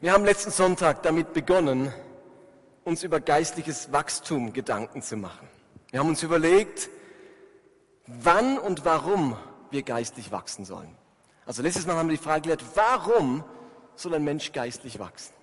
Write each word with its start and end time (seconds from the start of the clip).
Wir 0.00 0.12
haben 0.12 0.24
letzten 0.24 0.52
Sonntag 0.52 1.02
damit 1.02 1.32
begonnen, 1.32 1.92
uns 2.84 3.02
über 3.02 3.18
geistliches 3.18 3.90
Wachstum 3.90 4.52
Gedanken 4.52 5.02
zu 5.02 5.16
machen. 5.16 5.48
Wir 5.90 5.98
haben 5.98 6.08
uns 6.08 6.22
überlegt, 6.22 6.88
wann 8.06 8.58
und 8.58 8.84
warum 8.84 9.36
wir 9.72 9.82
geistlich 9.82 10.30
wachsen 10.30 10.64
sollen. 10.64 10.96
Also 11.46 11.62
letztes 11.62 11.84
Mal 11.84 11.96
haben 11.96 12.08
wir 12.08 12.16
die 12.16 12.22
Frage 12.22 12.42
gelehrt, 12.42 12.62
warum 12.76 13.42
soll 13.96 14.14
ein 14.14 14.22
Mensch 14.22 14.52
geistlich 14.52 15.00
wachsen? 15.00 15.34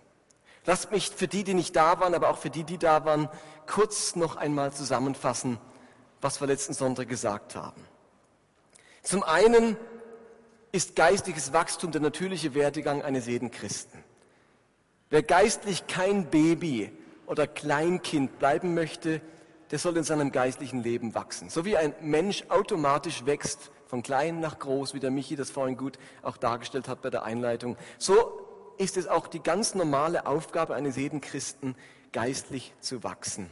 Lasst 0.65 0.89
mich 0.89 1.09
für 1.09 1.27
die, 1.27 1.43
die 1.43 1.53
nicht 1.53 1.75
da 1.75 1.99
waren, 1.99 2.13
aber 2.13 2.29
auch 2.29 2.37
für 2.37 2.49
die, 2.49 2.63
die 2.63 2.77
da 2.77 3.03
waren, 3.03 3.27
kurz 3.67 4.15
noch 4.15 4.37
einmal 4.37 4.71
zusammenfassen, 4.71 5.57
was 6.21 6.39
wir 6.39 6.47
letzten 6.47 6.73
Sonntag 6.73 7.09
gesagt 7.09 7.57
haben. 7.57 7.85
Zum 9.03 9.21
einen 9.21 9.75
ist 10.71 10.95
geistliches 10.95 11.51
Wachstum 11.51 11.91
der 11.91 11.99
natürliche 11.99 12.55
Werdegang 12.55 13.01
eines 13.01 13.27
jeden 13.27 13.51
Christen. 13.51 14.04
Wer 15.09 15.21
geistlich 15.21 15.85
kein 15.87 16.29
Baby 16.29 16.91
oder 17.27 17.45
Kleinkind 17.45 18.39
bleiben 18.39 18.73
möchte, 18.73 19.21
der 19.71 19.79
soll 19.79 19.97
in 19.97 20.03
seinem 20.03 20.31
geistlichen 20.31 20.81
Leben 20.81 21.13
wachsen. 21.15 21.49
So 21.49 21.63
wie 21.63 21.77
ein 21.77 21.93
Mensch 22.01 22.43
automatisch 22.49 23.25
wächst, 23.25 23.71
von 23.85 24.01
klein 24.01 24.39
nach 24.39 24.57
groß, 24.57 24.95
wie 24.95 24.99
der 24.99 25.11
Michi 25.11 25.35
das 25.35 25.51
vorhin 25.51 25.77
gut 25.77 25.99
auch 26.23 26.37
dargestellt 26.37 26.87
hat 26.87 27.01
bei 27.01 27.11
der 27.11 27.23
Einleitung, 27.23 27.77
so 27.99 28.41
ist 28.77 28.97
es 28.97 29.07
auch 29.07 29.27
die 29.27 29.41
ganz 29.41 29.75
normale 29.75 30.25
Aufgabe 30.25 30.73
eines 30.73 30.95
jeden 30.97 31.21
Christen, 31.21 31.75
geistlich 32.11 32.73
zu 32.79 33.03
wachsen 33.03 33.49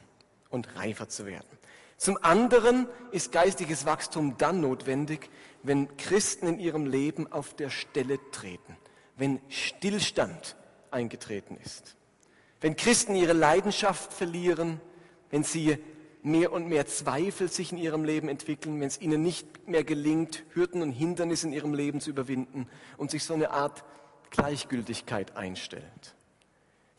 und 0.50 0.76
reifer 0.76 1.08
zu 1.08 1.26
werden. 1.26 1.58
Zum 1.98 2.18
anderen 2.22 2.88
ist 3.12 3.32
geistliches 3.32 3.86
Wachstum 3.86 4.38
dann 4.38 4.60
notwendig, 4.60 5.30
wenn 5.62 5.96
Christen 5.98 6.48
in 6.48 6.60
ihrem 6.60 6.88
Leben 6.88 7.32
auf 7.32 7.54
der 7.54 7.70
Stelle 7.70 8.20
treten, 8.32 8.76
wenn 9.16 9.40
Stillstand 9.50 10.56
eingetreten 10.94 11.58
ist. 11.64 11.96
Wenn 12.62 12.76
Christen 12.76 13.16
ihre 13.16 13.34
Leidenschaft 13.34 14.14
verlieren, 14.14 14.80
wenn 15.30 15.44
sie 15.44 15.78
mehr 16.22 16.54
und 16.54 16.70
mehr 16.70 16.88
Zweifel 16.88 17.50
sich 17.50 17.72
in 17.72 17.78
ihrem 17.78 18.06
Leben 18.06 18.30
entwickeln, 18.30 18.80
wenn 18.80 18.88
es 18.88 19.02
ihnen 19.02 19.22
nicht 19.22 19.68
mehr 19.68 19.84
gelingt, 19.84 20.44
Hürden 20.54 20.82
und 20.82 20.92
Hindernisse 20.92 21.48
in 21.48 21.54
ihrem 21.54 21.74
Leben 21.74 22.00
zu 22.00 22.10
überwinden 22.10 22.68
und 22.98 23.12
sich 23.12 23.26
so 23.26 23.34
eine 23.34 23.52
Art 23.52 23.84
Gleichgültigkeit 24.30 25.36
einstellt. 25.36 26.16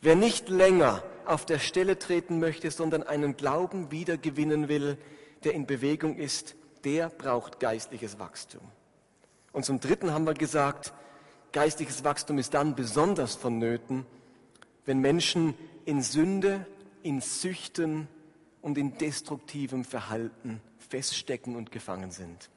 Wer 0.01 0.15
nicht 0.15 0.49
länger 0.49 1.01
auf 1.25 1.45
der 1.45 1.57
Stelle 1.57 1.97
treten 1.97 2.39
möchte, 2.39 2.69
sondern 2.69 3.01
einen 3.01 3.35
Glauben 3.35 3.89
wiedergewinnen 3.89 4.67
will, 4.67 4.97
der 5.43 5.53
in 5.53 5.65
Bewegung 5.65 6.17
ist, 6.17 6.55
der 6.83 7.09
braucht 7.09 7.59
geistliches 7.59 8.19
Wachstum. 8.19 8.61
Und 9.51 9.65
zum 9.65 9.79
Dritten 9.79 10.11
haben 10.11 10.27
wir 10.27 10.35
gesagt, 10.35 10.93
geistliches 11.55 12.03
Wachstum 12.03 12.37
ist 12.37 12.53
dann 12.53 12.75
besonders 12.75 13.35
vonnöten, 13.35 14.05
wenn 14.85 14.99
Menschen 14.99 15.53
in 15.85 16.01
Sünde, 16.01 16.67
in 17.01 17.21
Süchten 17.21 18.09
und 18.61 18.77
in 18.77 18.97
destruktivem 18.97 19.85
Verhalten 19.85 20.59
feststecken 20.89 21.55
und 21.55 21.71
gefangen 21.71 22.11
sind. 22.11 22.49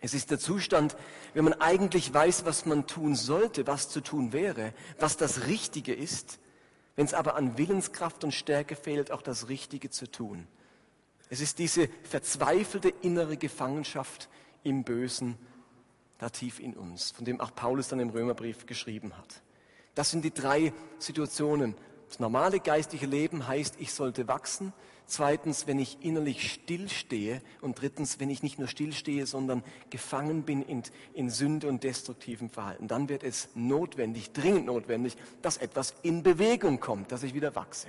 Es 0.00 0.14
ist 0.14 0.30
der 0.30 0.38
Zustand, 0.38 0.96
wenn 1.34 1.44
man 1.44 1.60
eigentlich 1.60 2.14
weiß, 2.14 2.46
was 2.46 2.64
man 2.64 2.86
tun 2.86 3.16
sollte, 3.16 3.66
was 3.66 3.90
zu 3.90 4.00
tun 4.00 4.32
wäre, 4.32 4.72
was 4.98 5.18
das 5.18 5.46
Richtige 5.46 5.92
ist, 5.92 6.38
wenn 6.96 7.04
es 7.04 7.12
aber 7.12 7.36
an 7.36 7.58
Willenskraft 7.58 8.24
und 8.24 8.32
Stärke 8.32 8.76
fehlt, 8.76 9.10
auch 9.10 9.22
das 9.22 9.50
Richtige 9.50 9.90
zu 9.90 10.10
tun. 10.10 10.46
Es 11.28 11.42
ist 11.42 11.58
diese 11.58 11.86
verzweifelte 12.02 12.88
innere 13.02 13.36
Gefangenschaft 13.36 14.30
im 14.62 14.84
Bösen, 14.84 15.36
da 16.22 16.30
tief 16.30 16.60
in 16.60 16.74
uns, 16.74 17.10
von 17.10 17.24
dem 17.24 17.40
auch 17.40 17.52
Paulus 17.52 17.88
dann 17.88 17.98
im 17.98 18.10
Römerbrief 18.10 18.66
geschrieben 18.66 19.18
hat. 19.18 19.42
Das 19.96 20.12
sind 20.12 20.24
die 20.24 20.32
drei 20.32 20.72
Situationen. 21.00 21.74
Das 22.08 22.20
normale 22.20 22.60
geistliche 22.60 23.06
Leben 23.06 23.48
heißt, 23.48 23.74
ich 23.80 23.92
sollte 23.92 24.28
wachsen. 24.28 24.72
Zweitens, 25.06 25.66
wenn 25.66 25.80
ich 25.80 25.98
innerlich 26.00 26.52
stillstehe. 26.52 27.42
Und 27.60 27.80
drittens, 27.80 28.20
wenn 28.20 28.30
ich 28.30 28.44
nicht 28.44 28.60
nur 28.60 28.68
stillstehe, 28.68 29.26
sondern 29.26 29.64
gefangen 29.90 30.44
bin 30.44 30.62
in, 30.62 30.84
in 31.12 31.28
Sünde 31.28 31.66
und 31.66 31.82
destruktivem 31.82 32.50
Verhalten. 32.50 32.86
Dann 32.86 33.08
wird 33.08 33.24
es 33.24 33.48
notwendig, 33.56 34.30
dringend 34.30 34.66
notwendig, 34.66 35.16
dass 35.42 35.56
etwas 35.56 35.92
in 36.02 36.22
Bewegung 36.22 36.78
kommt, 36.78 37.10
dass 37.10 37.24
ich 37.24 37.34
wieder 37.34 37.56
wachse. 37.56 37.88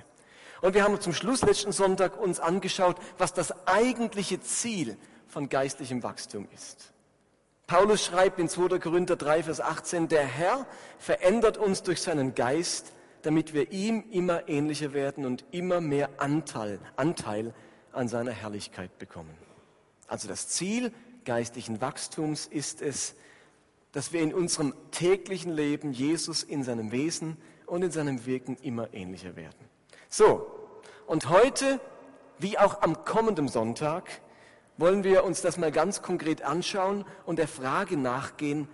Und 0.60 0.74
wir 0.74 0.82
haben 0.82 1.00
zum 1.00 1.12
Schluss 1.12 1.42
letzten 1.42 1.70
Sonntag 1.70 2.20
uns 2.20 2.40
angeschaut, 2.40 2.96
was 3.16 3.32
das 3.32 3.68
eigentliche 3.68 4.40
Ziel 4.40 4.96
von 5.28 5.48
geistlichem 5.48 6.02
Wachstum 6.02 6.48
ist. 6.52 6.93
Paulus 7.66 8.04
schreibt 8.04 8.38
in 8.38 8.48
2. 8.48 8.78
Korinther 8.78 9.16
3, 9.16 9.44
Vers 9.44 9.60
18, 9.60 10.08
der 10.08 10.24
Herr 10.24 10.66
verändert 10.98 11.56
uns 11.56 11.82
durch 11.82 12.02
seinen 12.02 12.34
Geist, 12.34 12.92
damit 13.22 13.54
wir 13.54 13.72
ihm 13.72 14.04
immer 14.10 14.48
ähnlicher 14.48 14.92
werden 14.92 15.24
und 15.24 15.44
immer 15.50 15.80
mehr 15.80 16.10
Anteil, 16.18 16.78
Anteil 16.96 17.54
an 17.92 18.08
seiner 18.08 18.32
Herrlichkeit 18.32 18.98
bekommen. 18.98 19.34
Also 20.08 20.28
das 20.28 20.48
Ziel 20.48 20.92
geistlichen 21.24 21.80
Wachstums 21.80 22.46
ist 22.46 22.82
es, 22.82 23.14
dass 23.92 24.12
wir 24.12 24.20
in 24.20 24.34
unserem 24.34 24.74
täglichen 24.90 25.52
Leben 25.52 25.92
Jesus 25.92 26.42
in 26.42 26.64
seinem 26.64 26.92
Wesen 26.92 27.38
und 27.66 27.82
in 27.82 27.90
seinem 27.90 28.26
Wirken 28.26 28.56
immer 28.60 28.92
ähnlicher 28.92 29.36
werden. 29.36 29.68
So, 30.10 30.46
und 31.06 31.30
heute, 31.30 31.80
wie 32.38 32.58
auch 32.58 32.82
am 32.82 33.04
kommenden 33.04 33.48
Sonntag, 33.48 34.20
wollen 34.76 35.04
wir 35.04 35.24
uns 35.24 35.40
das 35.40 35.56
mal 35.56 35.72
ganz 35.72 36.02
konkret 36.02 36.42
anschauen 36.42 37.04
und 37.26 37.38
der 37.38 37.48
Frage 37.48 37.96
nachgehen, 37.96 38.68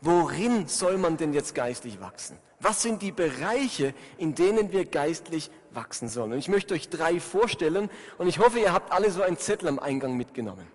worin 0.00 0.66
soll 0.66 0.98
man 0.98 1.16
denn 1.16 1.32
jetzt 1.32 1.54
geistlich 1.54 2.00
wachsen? 2.00 2.38
Was 2.60 2.82
sind 2.82 3.02
die 3.02 3.12
Bereiche, 3.12 3.92
in 4.18 4.34
denen 4.34 4.70
wir 4.72 4.84
geistlich 4.84 5.50
wachsen 5.72 6.08
sollen? 6.08 6.32
Und 6.32 6.38
ich 6.38 6.48
möchte 6.48 6.74
euch 6.74 6.88
drei 6.88 7.18
vorstellen 7.18 7.90
und 8.18 8.28
ich 8.28 8.38
hoffe, 8.38 8.60
ihr 8.60 8.72
habt 8.72 8.92
alle 8.92 9.10
so 9.10 9.22
einen 9.22 9.36
Zettel 9.36 9.68
am 9.68 9.78
Eingang 9.78 10.16
mitgenommen. 10.16 10.66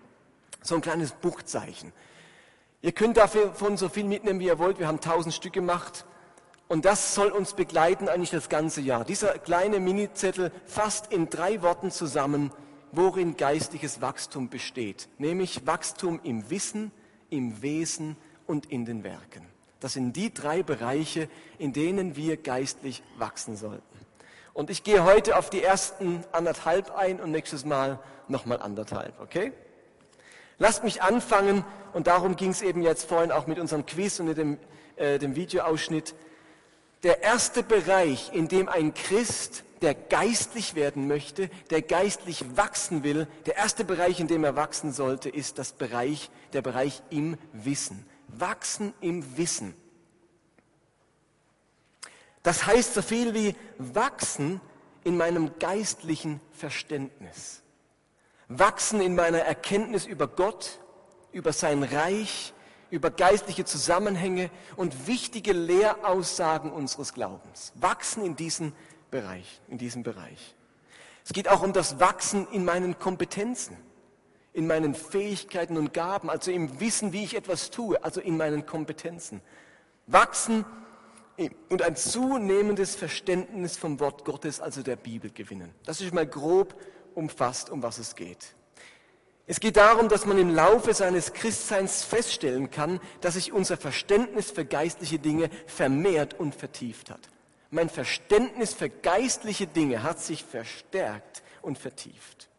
So 0.62 0.74
ein 0.74 0.80
kleines 0.82 1.12
Buchzeichen. 1.12 1.92
Ihr 2.82 2.92
könnt 2.92 3.16
davon 3.16 3.76
so 3.76 3.88
viel 3.88 4.04
mitnehmen, 4.04 4.38
wie 4.38 4.46
ihr 4.46 4.58
wollt. 4.58 4.78
Wir 4.78 4.86
haben 4.86 5.00
tausend 5.00 5.34
Stück 5.34 5.54
gemacht. 5.54 6.04
Und 6.68 6.84
das 6.84 7.14
soll 7.14 7.28
uns 7.28 7.54
begleiten 7.54 8.08
eigentlich 8.08 8.30
das 8.30 8.50
ganze 8.50 8.82
Jahr. 8.82 9.04
Dieser 9.04 9.38
kleine 9.38 9.80
Mini-Zettel 9.80 10.52
fasst 10.66 11.10
in 11.10 11.30
drei 11.30 11.62
Worten 11.62 11.90
zusammen, 11.90 12.52
worin 12.92 13.36
geistliches 13.36 14.00
Wachstum 14.00 14.48
besteht, 14.48 15.08
nämlich 15.18 15.66
Wachstum 15.66 16.20
im 16.22 16.50
Wissen, 16.50 16.92
im 17.30 17.62
Wesen 17.62 18.16
und 18.46 18.66
in 18.66 18.84
den 18.84 19.04
Werken. 19.04 19.46
Das 19.80 19.92
sind 19.92 20.14
die 20.14 20.32
drei 20.32 20.62
Bereiche, 20.62 21.28
in 21.58 21.72
denen 21.72 22.16
wir 22.16 22.36
geistlich 22.36 23.02
wachsen 23.16 23.56
sollten. 23.56 23.82
Und 24.54 24.70
ich 24.70 24.82
gehe 24.82 25.04
heute 25.04 25.36
auf 25.36 25.50
die 25.50 25.62
ersten 25.62 26.24
anderthalb 26.32 26.90
ein 26.96 27.20
und 27.20 27.30
nächstes 27.30 27.64
Mal 27.64 28.00
nochmal 28.26 28.60
anderthalb, 28.60 29.20
okay? 29.20 29.52
Lasst 30.58 30.82
mich 30.82 31.02
anfangen, 31.02 31.64
und 31.92 32.06
darum 32.06 32.36
ging 32.36 32.50
es 32.50 32.62
eben 32.62 32.82
jetzt 32.82 33.08
vorhin 33.08 33.32
auch 33.32 33.46
mit 33.46 33.58
unserem 33.58 33.86
Quiz 33.86 34.18
und 34.20 34.26
mit 34.26 34.36
dem, 34.36 34.58
äh, 34.96 35.18
dem 35.18 35.36
Videoausschnitt. 35.36 36.14
Der 37.02 37.22
erste 37.22 37.62
Bereich, 37.62 38.30
in 38.32 38.48
dem 38.48 38.68
ein 38.68 38.94
Christ 38.94 39.64
der 39.82 39.94
geistlich 39.94 40.74
werden 40.74 41.06
möchte, 41.06 41.48
der 41.70 41.82
geistlich 41.82 42.44
wachsen 42.56 43.04
will, 43.04 43.26
der 43.46 43.56
erste 43.56 43.84
Bereich, 43.84 44.20
in 44.20 44.28
dem 44.28 44.44
er 44.44 44.56
wachsen 44.56 44.92
sollte, 44.92 45.28
ist 45.28 45.58
das 45.58 45.72
Bereich, 45.72 46.30
der 46.52 46.62
Bereich 46.62 47.02
im 47.10 47.36
Wissen. 47.52 48.04
Wachsen 48.28 48.92
im 49.00 49.36
Wissen. 49.36 49.74
Das 52.42 52.66
heißt 52.66 52.94
so 52.94 53.02
viel 53.02 53.34
wie 53.34 53.54
wachsen 53.78 54.60
in 55.04 55.16
meinem 55.16 55.58
geistlichen 55.58 56.40
Verständnis. 56.52 57.62
Wachsen 58.48 59.00
in 59.00 59.14
meiner 59.14 59.40
Erkenntnis 59.40 60.06
über 60.06 60.26
Gott, 60.26 60.80
über 61.32 61.52
sein 61.52 61.82
Reich, 61.82 62.54
über 62.90 63.10
geistliche 63.10 63.64
Zusammenhänge 63.64 64.50
und 64.76 65.06
wichtige 65.06 65.52
Lehraussagen 65.52 66.72
unseres 66.72 67.14
Glaubens. 67.14 67.72
Wachsen 67.74 68.24
in 68.24 68.36
diesen 68.36 68.72
Bereich, 69.10 69.60
in 69.68 69.78
diesem 69.78 70.02
Bereich. 70.02 70.54
Es 71.24 71.32
geht 71.32 71.48
auch 71.48 71.62
um 71.62 71.72
das 71.72 72.00
Wachsen 72.00 72.46
in 72.52 72.64
meinen 72.64 72.98
Kompetenzen, 72.98 73.76
in 74.52 74.66
meinen 74.66 74.94
Fähigkeiten 74.94 75.76
und 75.76 75.92
Gaben, 75.92 76.30
also 76.30 76.50
im 76.50 76.80
Wissen, 76.80 77.12
wie 77.12 77.24
ich 77.24 77.36
etwas 77.36 77.70
tue, 77.70 78.02
also 78.02 78.20
in 78.20 78.36
meinen 78.36 78.64
Kompetenzen. 78.64 79.42
Wachsen 80.06 80.64
und 81.68 81.82
ein 81.82 81.96
zunehmendes 81.96 82.96
Verständnis 82.96 83.76
vom 83.76 84.00
Wort 84.00 84.24
Gottes, 84.24 84.60
also 84.60 84.82
der 84.82 84.96
Bibel 84.96 85.30
gewinnen. 85.30 85.74
Das 85.84 86.00
ist 86.00 86.12
mal 86.12 86.26
grob 86.26 86.74
umfasst, 87.14 87.70
um 87.70 87.82
was 87.82 87.98
es 87.98 88.16
geht. 88.16 88.54
Es 89.50 89.60
geht 89.60 89.78
darum, 89.78 90.10
dass 90.10 90.26
man 90.26 90.36
im 90.36 90.54
Laufe 90.54 90.92
seines 90.92 91.32
Christseins 91.32 92.04
feststellen 92.04 92.70
kann, 92.70 93.00
dass 93.22 93.32
sich 93.32 93.50
unser 93.50 93.78
Verständnis 93.78 94.50
für 94.50 94.66
geistliche 94.66 95.18
Dinge 95.18 95.48
vermehrt 95.66 96.38
und 96.38 96.54
vertieft 96.54 97.10
hat. 97.10 97.30
Mein 97.70 97.88
Verständnis 97.88 98.74
für 98.74 98.90
geistliche 98.90 99.66
Dinge 99.66 100.02
hat 100.02 100.20
sich 100.20 100.44
verstärkt 100.44 101.42
und 101.62 101.78
vertieft. 101.78 102.50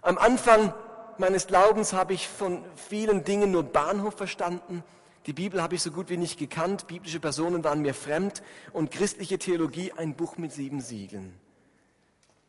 Am 0.00 0.16
Anfang 0.16 0.72
meines 1.18 1.48
Glaubens 1.48 1.92
habe 1.92 2.14
ich 2.14 2.28
von 2.28 2.64
vielen 2.76 3.24
Dingen 3.24 3.50
nur 3.50 3.64
Bahnhof 3.64 4.14
verstanden. 4.14 4.84
Die 5.26 5.32
Bibel 5.32 5.60
habe 5.60 5.74
ich 5.74 5.82
so 5.82 5.90
gut 5.90 6.08
wie 6.08 6.16
nicht 6.16 6.38
gekannt, 6.38 6.86
biblische 6.86 7.18
Personen 7.18 7.64
waren 7.64 7.82
mir 7.82 7.94
fremd 7.94 8.44
und 8.72 8.92
christliche 8.92 9.40
Theologie 9.40 9.92
ein 9.96 10.14
Buch 10.14 10.36
mit 10.36 10.52
sieben 10.52 10.80
Siegeln. 10.80 11.34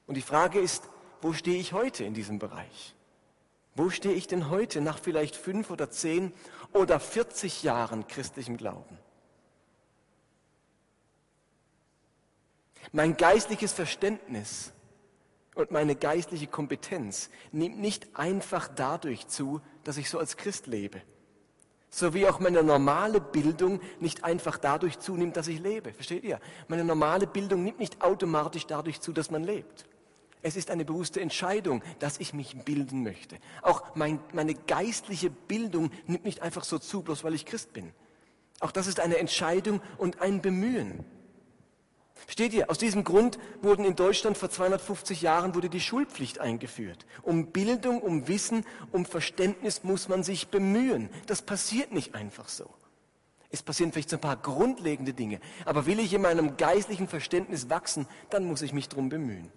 Und 0.05 0.13
die 0.13 0.21
Frage 0.21 0.59
ist, 0.59 0.89
wo 1.23 1.33
stehe 1.33 1.59
ich 1.59 1.73
heute 1.73 2.03
in 2.03 2.13
diesem 2.13 2.37
Bereich? 2.37 2.93
Wo 3.75 3.89
stehe 3.89 4.13
ich 4.15 4.27
denn 4.27 4.49
heute 4.49 4.81
nach 4.81 4.99
vielleicht 4.99 5.35
fünf 5.35 5.71
oder 5.71 5.89
zehn 5.89 6.33
oder 6.73 6.99
40 6.99 7.63
Jahren 7.63 8.07
christlichem 8.07 8.57
Glauben? 8.57 8.97
Mein 12.91 13.15
geistliches 13.15 13.71
Verständnis 13.71 14.73
und 15.55 15.71
meine 15.71 15.95
geistliche 15.95 16.47
Kompetenz 16.47 17.29
nimmt 17.51 17.79
nicht 17.79 18.15
einfach 18.15 18.67
dadurch 18.67 19.27
zu, 19.27 19.61
dass 19.83 19.97
ich 19.97 20.09
so 20.09 20.19
als 20.19 20.35
Christ 20.35 20.67
lebe. 20.67 21.01
So 21.89 22.13
wie 22.13 22.27
auch 22.27 22.39
meine 22.39 22.63
normale 22.63 23.19
Bildung 23.19 23.81
nicht 23.99 24.23
einfach 24.23 24.57
dadurch 24.57 24.99
zunimmt, 24.99 25.35
dass 25.35 25.47
ich 25.47 25.59
lebe. 25.59 25.93
Versteht 25.93 26.23
ihr? 26.23 26.39
Meine 26.67 26.85
normale 26.85 27.27
Bildung 27.27 27.63
nimmt 27.63 27.79
nicht 27.79 28.01
automatisch 28.01 28.65
dadurch 28.65 29.01
zu, 29.01 29.11
dass 29.11 29.29
man 29.29 29.43
lebt. 29.43 29.85
Es 30.43 30.55
ist 30.55 30.71
eine 30.71 30.85
bewusste 30.85 31.21
Entscheidung, 31.21 31.83
dass 31.99 32.19
ich 32.19 32.33
mich 32.33 32.55
bilden 32.65 33.03
möchte. 33.03 33.37
Auch 33.61 33.95
mein, 33.95 34.19
meine 34.33 34.55
geistliche 34.55 35.29
Bildung 35.29 35.91
nimmt 36.07 36.25
nicht 36.25 36.41
einfach 36.41 36.63
so 36.63 36.79
zu, 36.79 37.01
bloß 37.03 37.23
weil 37.23 37.35
ich 37.35 37.45
Christ 37.45 37.73
bin. 37.73 37.93
Auch 38.59 38.71
das 38.71 38.87
ist 38.87 38.99
eine 38.99 39.17
Entscheidung 39.17 39.81
und 39.97 40.21
ein 40.21 40.41
Bemühen. 40.41 41.05
Steht 42.27 42.53
ihr, 42.53 42.69
aus 42.69 42.77
diesem 42.77 43.03
Grund 43.03 43.39
wurden 43.61 43.83
in 43.85 43.95
Deutschland 43.95 44.37
vor 44.37 44.49
250 44.49 45.21
Jahren 45.21 45.55
wurde 45.55 45.69
die 45.69 45.79
Schulpflicht 45.79 46.39
eingeführt. 46.39 47.05
Um 47.23 47.47
Bildung, 47.47 48.01
um 48.01 48.27
Wissen, 48.27 48.65
um 48.91 49.05
Verständnis 49.05 49.83
muss 49.83 50.07
man 50.07 50.23
sich 50.23 50.47
bemühen. 50.47 51.09
Das 51.25 51.41
passiert 51.41 51.91
nicht 51.91 52.15
einfach 52.15 52.47
so. 52.47 52.69
Es 53.49 53.63
passieren 53.63 53.91
vielleicht 53.91 54.09
so 54.09 54.17
ein 54.17 54.21
paar 54.21 54.37
grundlegende 54.37 55.13
Dinge. 55.13 55.39
Aber 55.65 55.85
will 55.85 55.99
ich 55.99 56.13
in 56.13 56.21
meinem 56.21 56.55
geistlichen 56.55 57.07
Verständnis 57.07 57.69
wachsen, 57.69 58.07
dann 58.29 58.45
muss 58.45 58.61
ich 58.61 58.71
mich 58.71 58.87
drum 58.87 59.09
bemühen. 59.09 59.51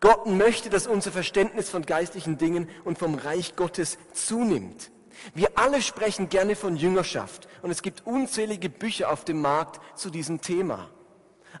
Gott 0.00 0.26
möchte, 0.26 0.70
dass 0.70 0.86
unser 0.86 1.12
Verständnis 1.12 1.70
von 1.70 1.86
geistlichen 1.86 2.36
Dingen 2.38 2.68
und 2.84 2.98
vom 2.98 3.14
Reich 3.14 3.56
Gottes 3.56 3.98
zunimmt. 4.12 4.90
Wir 5.34 5.48
alle 5.54 5.80
sprechen 5.80 6.28
gerne 6.28 6.56
von 6.56 6.76
Jüngerschaft 6.76 7.48
und 7.62 7.70
es 7.70 7.82
gibt 7.82 8.06
unzählige 8.06 8.68
Bücher 8.68 9.10
auf 9.10 9.24
dem 9.24 9.40
Markt 9.40 9.80
zu 9.98 10.10
diesem 10.10 10.40
Thema. 10.40 10.90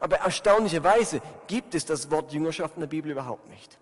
Aber 0.00 0.18
erstaunlicherweise 0.18 1.22
gibt 1.46 1.74
es 1.74 1.86
das 1.86 2.10
Wort 2.10 2.32
Jüngerschaft 2.32 2.76
in 2.76 2.80
der 2.80 2.88
Bibel 2.88 3.12
überhaupt 3.12 3.48
nicht. 3.48 3.78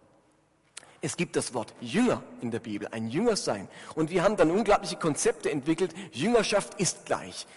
Es 1.05 1.17
gibt 1.17 1.35
das 1.35 1.53
Wort 1.53 1.75
Jünger 1.81 2.23
in 2.43 2.53
der 2.53 2.61
Bibel, 2.61 2.87
ein 2.93 3.09
Jünger 3.09 3.35
sein. 3.35 3.67
Und 3.97 4.11
wir 4.11 4.23
haben 4.23 4.37
dann 4.37 4.53
unglaubliche 4.53 4.97
Konzepte 4.97 5.51
entwickelt. 5.51 5.93
Jüngerschaft 6.13 6.75
ist 6.81 7.07
gleich. 7.07 7.49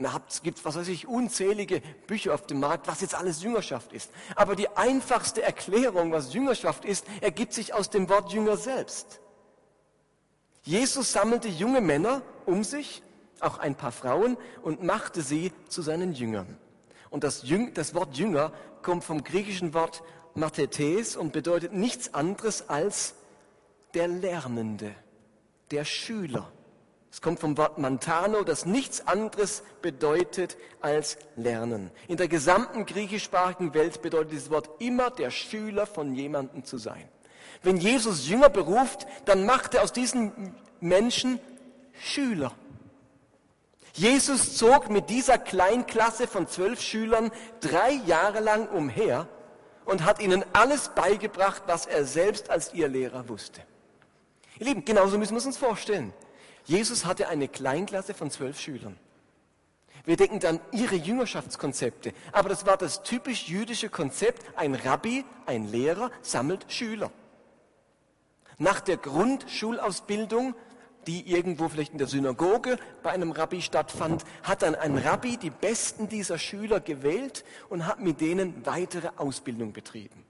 Und 0.00 0.04
da 0.04 0.18
gibt 0.42 0.56
es, 0.56 0.64
was 0.64 0.76
weiß 0.76 0.88
ich, 0.88 1.06
unzählige 1.06 1.82
Bücher 2.06 2.32
auf 2.32 2.46
dem 2.46 2.58
Markt, 2.58 2.88
was 2.88 3.02
jetzt 3.02 3.14
alles 3.14 3.42
Jüngerschaft 3.42 3.92
ist. 3.92 4.10
Aber 4.34 4.56
die 4.56 4.74
einfachste 4.74 5.42
Erklärung, 5.42 6.10
was 6.10 6.32
Jüngerschaft 6.32 6.86
ist, 6.86 7.04
ergibt 7.20 7.52
sich 7.52 7.74
aus 7.74 7.90
dem 7.90 8.08
Wort 8.08 8.32
Jünger 8.32 8.56
selbst. 8.56 9.20
Jesus 10.62 11.12
sammelte 11.12 11.48
junge 11.48 11.82
Männer 11.82 12.22
um 12.46 12.64
sich, 12.64 13.02
auch 13.40 13.58
ein 13.58 13.74
paar 13.74 13.92
Frauen, 13.92 14.38
und 14.62 14.82
machte 14.82 15.20
sie 15.20 15.52
zu 15.68 15.82
seinen 15.82 16.14
Jüngern. 16.14 16.56
Und 17.10 17.22
das, 17.22 17.42
Jüng, 17.42 17.74
das 17.74 17.92
Wort 17.92 18.16
Jünger 18.16 18.54
kommt 18.80 19.04
vom 19.04 19.22
griechischen 19.22 19.74
Wort 19.74 20.02
Mathetes 20.34 21.14
und 21.14 21.34
bedeutet 21.34 21.74
nichts 21.74 22.14
anderes 22.14 22.70
als 22.70 23.16
der 23.92 24.08
Lernende, 24.08 24.94
der 25.70 25.84
Schüler. 25.84 26.50
Es 27.12 27.20
kommt 27.20 27.40
vom 27.40 27.56
Wort 27.58 27.78
Mantano, 27.78 28.44
das 28.44 28.66
nichts 28.66 29.06
anderes 29.06 29.62
bedeutet 29.82 30.56
als 30.80 31.18
lernen. 31.36 31.90
In 32.06 32.16
der 32.16 32.28
gesamten 32.28 32.86
griechischsprachigen 32.86 33.74
Welt 33.74 34.00
bedeutet 34.00 34.32
dieses 34.32 34.50
Wort 34.50 34.70
immer 34.78 35.10
der 35.10 35.30
Schüler 35.30 35.86
von 35.86 36.14
jemandem 36.14 36.64
zu 36.64 36.78
sein. 36.78 37.08
Wenn 37.62 37.76
Jesus 37.76 38.28
Jünger 38.28 38.48
beruft, 38.48 39.06
dann 39.24 39.44
macht 39.44 39.74
er 39.74 39.82
aus 39.82 39.92
diesen 39.92 40.54
Menschen 40.80 41.40
Schüler. 42.00 42.52
Jesus 43.92 44.56
zog 44.56 44.88
mit 44.88 45.10
dieser 45.10 45.36
Kleinklasse 45.36 46.28
von 46.28 46.46
zwölf 46.46 46.80
Schülern 46.80 47.32
drei 47.60 47.92
Jahre 48.06 48.40
lang 48.40 48.68
umher 48.68 49.26
und 49.84 50.04
hat 50.04 50.20
ihnen 50.22 50.44
alles 50.52 50.90
beigebracht, 50.90 51.64
was 51.66 51.86
er 51.86 52.04
selbst 52.04 52.50
als 52.50 52.72
ihr 52.72 52.86
Lehrer 52.88 53.28
wusste. 53.28 53.62
Ihr 54.58 54.66
Lieben, 54.66 54.84
genauso 54.84 55.18
müssen 55.18 55.32
wir 55.32 55.38
es 55.38 55.46
uns 55.46 55.58
vorstellen. 55.58 56.12
Jesus 56.64 57.04
hatte 57.04 57.28
eine 57.28 57.48
Kleinklasse 57.48 58.14
von 58.14 58.30
zwölf 58.30 58.60
Schülern. 58.60 58.96
Wir 60.04 60.16
denken 60.16 60.40
dann 60.40 60.60
ihre 60.72 60.94
Jüngerschaftskonzepte. 60.94 62.12
Aber 62.32 62.48
das 62.48 62.66
war 62.66 62.76
das 62.76 63.02
typisch 63.02 63.48
jüdische 63.48 63.88
Konzept. 63.88 64.44
Ein 64.56 64.74
Rabbi, 64.74 65.24
ein 65.46 65.70
Lehrer 65.70 66.10
sammelt 66.22 66.66
Schüler. 66.68 67.10
Nach 68.58 68.80
der 68.80 68.96
Grundschulausbildung, 68.96 70.54
die 71.06 71.30
irgendwo 71.30 71.68
vielleicht 71.68 71.92
in 71.92 71.98
der 71.98 72.06
Synagoge 72.06 72.76
bei 73.02 73.10
einem 73.10 73.30
Rabbi 73.32 73.62
stattfand, 73.62 74.24
hat 74.42 74.62
dann 74.62 74.74
ein 74.74 74.98
Rabbi 74.98 75.36
die 75.36 75.50
besten 75.50 76.08
dieser 76.08 76.38
Schüler 76.38 76.80
gewählt 76.80 77.44
und 77.68 77.86
hat 77.86 78.00
mit 78.00 78.20
denen 78.20 78.66
weitere 78.66 79.10
Ausbildung 79.16 79.72
betrieben. 79.72 80.24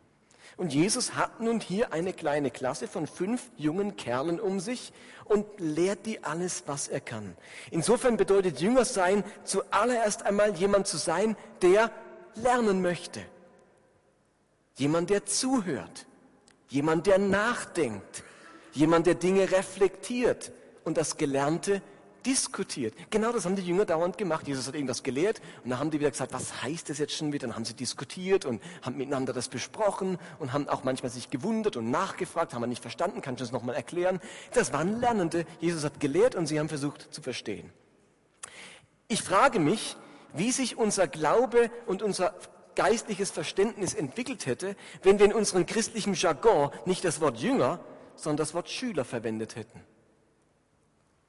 Und 0.60 0.74
Jesus 0.74 1.14
hat 1.14 1.40
nun 1.40 1.58
hier 1.58 1.94
eine 1.94 2.12
kleine 2.12 2.50
Klasse 2.50 2.86
von 2.86 3.06
fünf 3.06 3.50
jungen 3.56 3.96
Kerlen 3.96 4.38
um 4.38 4.60
sich 4.60 4.92
und 5.24 5.46
lehrt 5.56 6.04
die 6.04 6.22
alles, 6.22 6.64
was 6.66 6.86
er 6.86 7.00
kann. 7.00 7.34
Insofern 7.70 8.18
bedeutet 8.18 8.60
Jünger 8.60 8.84
sein 8.84 9.24
zuallererst 9.42 10.24
einmal 10.24 10.54
jemand 10.54 10.86
zu 10.86 10.98
sein, 10.98 11.34
der 11.62 11.90
lernen 12.34 12.82
möchte. 12.82 13.22
Jemand, 14.74 15.08
der 15.08 15.24
zuhört. 15.24 16.04
Jemand, 16.68 17.06
der 17.06 17.16
nachdenkt. 17.16 18.22
Jemand, 18.72 19.06
der 19.06 19.14
Dinge 19.14 19.50
reflektiert 19.50 20.52
und 20.84 20.98
das 20.98 21.16
Gelernte 21.16 21.80
diskutiert. 22.26 22.94
Genau 23.10 23.32
das 23.32 23.44
haben 23.44 23.56
die 23.56 23.62
Jünger 23.62 23.84
dauernd 23.84 24.18
gemacht. 24.18 24.46
Jesus 24.46 24.66
hat 24.66 24.74
irgendwas 24.74 25.02
gelehrt 25.02 25.40
und 25.64 25.70
dann 25.70 25.78
haben 25.78 25.90
die 25.90 26.00
wieder 26.00 26.10
gesagt, 26.10 26.32
was 26.32 26.62
heißt 26.62 26.88
das 26.88 26.98
jetzt 26.98 27.14
schon 27.14 27.32
wieder? 27.32 27.46
Dann 27.46 27.56
haben 27.56 27.64
sie 27.64 27.74
diskutiert 27.74 28.44
und 28.44 28.62
haben 28.82 28.96
miteinander 28.96 29.32
das 29.32 29.48
besprochen 29.48 30.18
und 30.38 30.52
haben 30.52 30.68
auch 30.68 30.84
manchmal 30.84 31.10
sich 31.10 31.30
gewundert 31.30 31.76
und 31.76 31.90
nachgefragt, 31.90 32.54
haben 32.54 32.62
wir 32.62 32.66
nicht 32.66 32.82
verstanden, 32.82 33.22
kannst 33.22 33.40
du 33.40 33.44
das 33.44 33.52
nochmal 33.52 33.74
erklären? 33.74 34.20
Das 34.52 34.72
waren 34.72 35.00
Lernende. 35.00 35.46
Jesus 35.60 35.84
hat 35.84 36.00
gelehrt 36.00 36.34
und 36.34 36.46
sie 36.46 36.58
haben 36.58 36.68
versucht 36.68 37.12
zu 37.12 37.22
verstehen. 37.22 37.72
Ich 39.08 39.22
frage 39.22 39.58
mich, 39.58 39.96
wie 40.34 40.52
sich 40.52 40.76
unser 40.78 41.08
Glaube 41.08 41.70
und 41.86 42.02
unser 42.02 42.34
geistliches 42.76 43.30
Verständnis 43.30 43.94
entwickelt 43.94 44.46
hätte, 44.46 44.76
wenn 45.02 45.18
wir 45.18 45.26
in 45.26 45.32
unserem 45.32 45.66
christlichen 45.66 46.14
Jargon 46.14 46.70
nicht 46.84 47.04
das 47.04 47.20
Wort 47.20 47.38
Jünger, 47.38 47.80
sondern 48.14 48.38
das 48.38 48.54
Wort 48.54 48.68
Schüler 48.68 49.04
verwendet 49.04 49.56
hätten. 49.56 49.80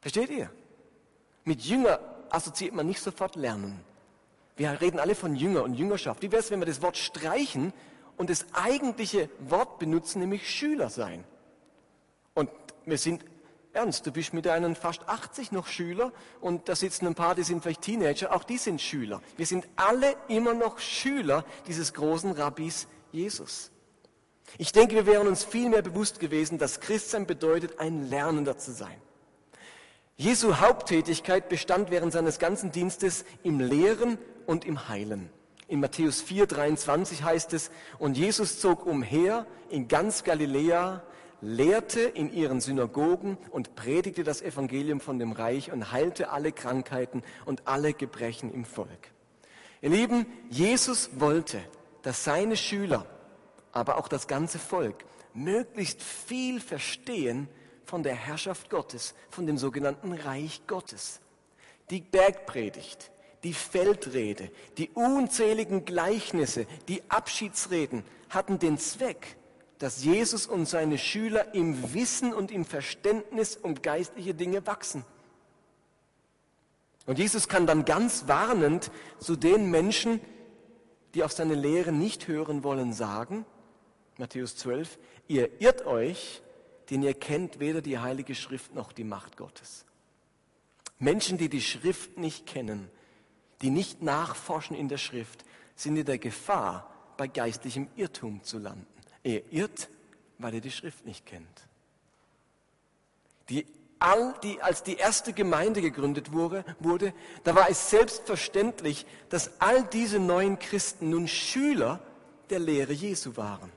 Versteht 0.01 0.29
ihr? 0.29 0.51
Mit 1.51 1.63
Jünger 1.63 1.99
assoziiert 2.29 2.73
man 2.73 2.87
nicht 2.87 3.01
sofort 3.01 3.35
Lernen. 3.35 3.77
Wir 4.55 4.79
reden 4.79 5.01
alle 5.01 5.15
von 5.15 5.35
Jünger 5.35 5.63
und 5.63 5.73
Jüngerschaft. 5.73 6.21
Wie 6.21 6.31
wäre 6.31 6.41
es, 6.41 6.49
wenn 6.49 6.61
wir 6.61 6.65
das 6.65 6.81
Wort 6.81 6.95
streichen 6.95 7.73
und 8.15 8.29
das 8.29 8.45
eigentliche 8.53 9.27
Wort 9.49 9.77
benutzen, 9.77 10.19
nämlich 10.19 10.49
Schüler 10.49 10.89
sein? 10.89 11.25
Und 12.35 12.49
wir 12.85 12.97
sind 12.97 13.25
ernst, 13.73 14.07
du 14.07 14.13
bist 14.13 14.33
mit 14.33 14.45
deinen 14.45 14.77
fast 14.77 15.09
80 15.09 15.51
noch 15.51 15.67
Schüler 15.67 16.13
und 16.39 16.69
da 16.69 16.75
sitzen 16.77 17.05
ein 17.05 17.15
paar, 17.15 17.35
die 17.35 17.43
sind 17.43 17.61
vielleicht 17.61 17.81
Teenager, 17.81 18.33
auch 18.33 18.45
die 18.45 18.57
sind 18.57 18.79
Schüler. 18.79 19.21
Wir 19.35 19.45
sind 19.45 19.67
alle 19.75 20.15
immer 20.29 20.53
noch 20.53 20.79
Schüler 20.79 21.43
dieses 21.67 21.91
großen 21.91 22.31
Rabbis 22.31 22.87
Jesus. 23.11 23.71
Ich 24.57 24.71
denke, 24.71 24.95
wir 24.95 25.05
wären 25.05 25.27
uns 25.27 25.43
viel 25.43 25.67
mehr 25.67 25.81
bewusst 25.81 26.21
gewesen, 26.21 26.59
dass 26.59 26.79
Christsein 26.79 27.27
bedeutet, 27.27 27.77
ein 27.77 28.09
Lernender 28.09 28.57
zu 28.57 28.71
sein. 28.71 29.01
Jesu 30.21 30.59
Haupttätigkeit 30.59 31.49
bestand 31.49 31.89
während 31.89 32.13
seines 32.13 32.37
ganzen 32.37 32.71
Dienstes 32.71 33.25
im 33.41 33.59
Lehren 33.59 34.19
und 34.45 34.65
im 34.65 34.87
Heilen. 34.87 35.31
In 35.67 35.79
Matthäus 35.79 36.21
4, 36.21 36.45
23 36.45 37.23
heißt 37.23 37.53
es, 37.53 37.71
und 37.97 38.15
Jesus 38.15 38.59
zog 38.59 38.85
umher 38.85 39.47
in 39.71 39.87
ganz 39.87 40.23
Galiläa, 40.23 41.01
lehrte 41.41 42.01
in 42.01 42.31
ihren 42.31 42.61
Synagogen 42.61 43.35
und 43.49 43.73
predigte 43.73 44.23
das 44.23 44.43
Evangelium 44.43 44.99
von 44.99 45.17
dem 45.17 45.31
Reich 45.31 45.71
und 45.71 45.91
heilte 45.91 46.29
alle 46.29 46.51
Krankheiten 46.51 47.23
und 47.45 47.67
alle 47.67 47.93
Gebrechen 47.93 48.53
im 48.53 48.63
Volk. 48.63 49.09
Ihr 49.81 49.89
Lieben, 49.89 50.27
Jesus 50.51 51.09
wollte, 51.15 51.59
dass 52.03 52.23
seine 52.23 52.57
Schüler, 52.57 53.07
aber 53.71 53.97
auch 53.97 54.07
das 54.07 54.27
ganze 54.27 54.59
Volk 54.59 55.03
möglichst 55.33 56.03
viel 56.03 56.59
verstehen 56.59 57.49
von 57.91 58.03
der 58.03 58.15
Herrschaft 58.15 58.69
Gottes, 58.69 59.13
von 59.29 59.45
dem 59.45 59.57
sogenannten 59.57 60.13
Reich 60.13 60.61
Gottes. 60.65 61.19
Die 61.89 61.99
Bergpredigt, 61.99 63.11
die 63.43 63.51
Feldrede, 63.53 64.49
die 64.77 64.89
unzähligen 64.91 65.83
Gleichnisse, 65.83 66.67
die 66.87 67.03
Abschiedsreden 67.09 68.05
hatten 68.29 68.59
den 68.59 68.77
Zweck, 68.77 69.35
dass 69.77 70.05
Jesus 70.05 70.47
und 70.47 70.69
seine 70.69 70.97
Schüler 70.97 71.53
im 71.53 71.93
Wissen 71.93 72.33
und 72.33 72.49
im 72.49 72.63
Verständnis 72.63 73.57
um 73.57 73.81
geistliche 73.81 74.33
Dinge 74.33 74.65
wachsen. 74.65 75.03
Und 77.07 77.19
Jesus 77.19 77.49
kann 77.49 77.67
dann 77.67 77.83
ganz 77.83 78.25
warnend 78.29 78.89
zu 79.19 79.35
den 79.35 79.69
Menschen, 79.69 80.21
die 81.13 81.25
auf 81.25 81.33
seine 81.33 81.55
Lehre 81.55 81.91
nicht 81.91 82.29
hören 82.29 82.63
wollen, 82.63 82.93
sagen, 82.93 83.45
Matthäus 84.17 84.55
12, 84.55 84.97
ihr 85.27 85.59
irrt 85.59 85.85
euch, 85.85 86.41
denn 86.91 87.01
ihr 87.01 87.13
kennt 87.13 87.59
weder 87.59 87.81
die 87.81 87.97
Heilige 87.97 88.35
Schrift 88.35 88.75
noch 88.75 88.91
die 88.91 89.05
Macht 89.05 89.37
Gottes. 89.37 89.85
Menschen, 90.99 91.37
die 91.37 91.49
die 91.49 91.61
Schrift 91.61 92.17
nicht 92.17 92.45
kennen, 92.45 92.89
die 93.61 93.69
nicht 93.69 94.01
nachforschen 94.01 94.75
in 94.75 94.89
der 94.89 94.97
Schrift, 94.97 95.45
sind 95.75 95.95
in 95.95 96.05
der 96.05 96.17
Gefahr, 96.17 96.87
bei 97.17 97.27
geistlichem 97.27 97.87
Irrtum 97.95 98.43
zu 98.43 98.57
landen. 98.57 98.85
Er 99.23 99.41
irrt, 99.53 99.89
weil 100.37 100.55
er 100.55 100.61
die 100.61 100.71
Schrift 100.71 101.05
nicht 101.05 101.25
kennt. 101.25 101.67
Die, 103.49 103.65
all, 103.99 104.33
die, 104.43 104.61
als 104.61 104.83
die 104.83 104.95
erste 104.95 105.31
Gemeinde 105.31 105.81
gegründet 105.81 106.33
wurde, 106.33 106.65
wurde, 106.79 107.13
da 107.43 107.55
war 107.55 107.69
es 107.69 107.89
selbstverständlich, 107.89 109.05
dass 109.29 109.61
all 109.61 109.83
diese 109.85 110.19
neuen 110.19 110.59
Christen 110.59 111.09
nun 111.09 111.27
Schüler 111.27 112.01
der 112.49 112.59
Lehre 112.59 112.93
Jesu 112.93 113.37
waren. 113.37 113.71